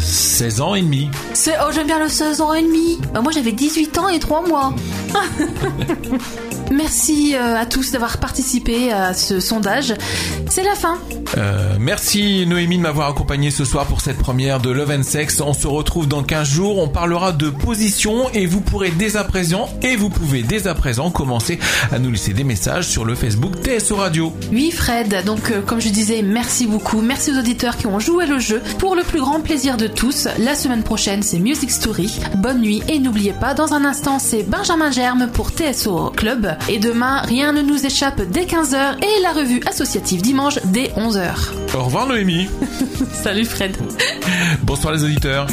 16 0.01 0.61
ans 0.61 0.75
et 0.75 0.81
demi. 0.81 1.09
C'est 1.33 1.55
oh 1.61 1.71
j'aime 1.73 1.87
bien 1.87 1.99
le 1.99 2.07
16 2.09 2.41
ans 2.41 2.53
et 2.53 2.61
demi. 2.61 2.99
Bah, 3.13 3.21
moi 3.21 3.31
j'avais 3.31 3.51
18 3.51 3.97
ans 3.97 4.09
et 4.09 4.19
3 4.19 4.47
mois. 4.47 4.73
Merci 6.75 7.35
euh, 7.35 7.57
à 7.57 7.65
tous 7.65 7.91
d'avoir 7.91 8.17
participé 8.17 8.91
à 8.91 9.13
ce 9.13 9.39
sondage. 9.39 9.93
C'est 10.49 10.63
la 10.63 10.75
fin. 10.75 10.99
Euh, 11.37 11.75
merci 11.79 12.45
Noémie 12.45 12.77
de 12.77 12.81
m'avoir 12.81 13.09
accompagné 13.09 13.49
ce 13.49 13.65
soir 13.65 13.85
pour 13.85 14.01
cette 14.01 14.17
première 14.17 14.59
de 14.59 14.69
Love 14.69 14.91
and 14.91 15.03
Sex. 15.03 15.41
On 15.41 15.53
se 15.53 15.67
retrouve 15.67 16.07
dans 16.07 16.23
15 16.23 16.47
jours. 16.47 16.77
On 16.79 16.87
parlera 16.87 17.31
de 17.31 17.49
position 17.49 18.29
et 18.33 18.45
vous 18.45 18.61
pourrez 18.61 18.91
dès 18.91 19.15
à 19.15 19.23
présent 19.23 19.69
et 19.81 19.95
vous 19.95 20.09
pouvez 20.09 20.43
dès 20.43 20.67
à 20.67 20.75
présent 20.75 21.11
commencer 21.11 21.59
à 21.91 21.99
nous 21.99 22.11
laisser 22.11 22.33
des 22.33 22.43
messages 22.43 22.87
sur 22.87 23.05
le 23.05 23.15
Facebook 23.15 23.53
TSO 23.61 23.95
Radio. 23.95 24.33
Oui 24.51 24.71
Fred, 24.71 25.23
donc 25.25 25.51
euh, 25.51 25.61
comme 25.61 25.79
je 25.79 25.89
disais, 25.89 26.21
merci 26.21 26.67
beaucoup. 26.67 27.01
Merci 27.01 27.31
aux 27.31 27.39
auditeurs 27.39 27.77
qui 27.77 27.87
ont 27.87 27.99
joué 27.99 28.25
le 28.25 28.39
jeu. 28.39 28.61
Pour 28.79 28.95
le 28.95 29.03
plus 29.03 29.19
grand 29.19 29.39
plaisir 29.39 29.77
de 29.77 29.87
tous, 29.87 30.27
la 30.39 30.55
semaine 30.55 30.83
prochaine 30.83 31.23
c'est 31.23 31.39
Music 31.39 31.71
Story. 31.71 32.19
Bonne 32.35 32.61
nuit 32.61 32.83
et 32.89 32.99
n'oubliez 32.99 33.33
pas, 33.33 33.53
dans 33.53 33.73
un 33.73 33.85
instant 33.85 34.19
c'est 34.19 34.43
Benjamin 34.43 34.91
Germe 34.91 35.29
pour 35.33 35.51
TSO 35.51 36.11
Club. 36.15 36.55
Et 36.67 36.79
demain, 36.79 37.21
rien 37.21 37.51
ne 37.51 37.61
nous 37.61 37.85
échappe 37.85 38.21
dès 38.21 38.45
15h 38.45 38.97
et 39.03 39.21
la 39.21 39.33
revue 39.33 39.61
associative 39.67 40.21
dimanche 40.21 40.57
dès 40.65 40.87
11h. 40.97 41.75
Au 41.75 41.83
revoir 41.83 42.07
Noémie. 42.07 42.49
Salut 43.13 43.45
Fred. 43.45 43.77
Bonsoir 44.63 44.93
les 44.93 45.03
auditeurs. 45.03 45.45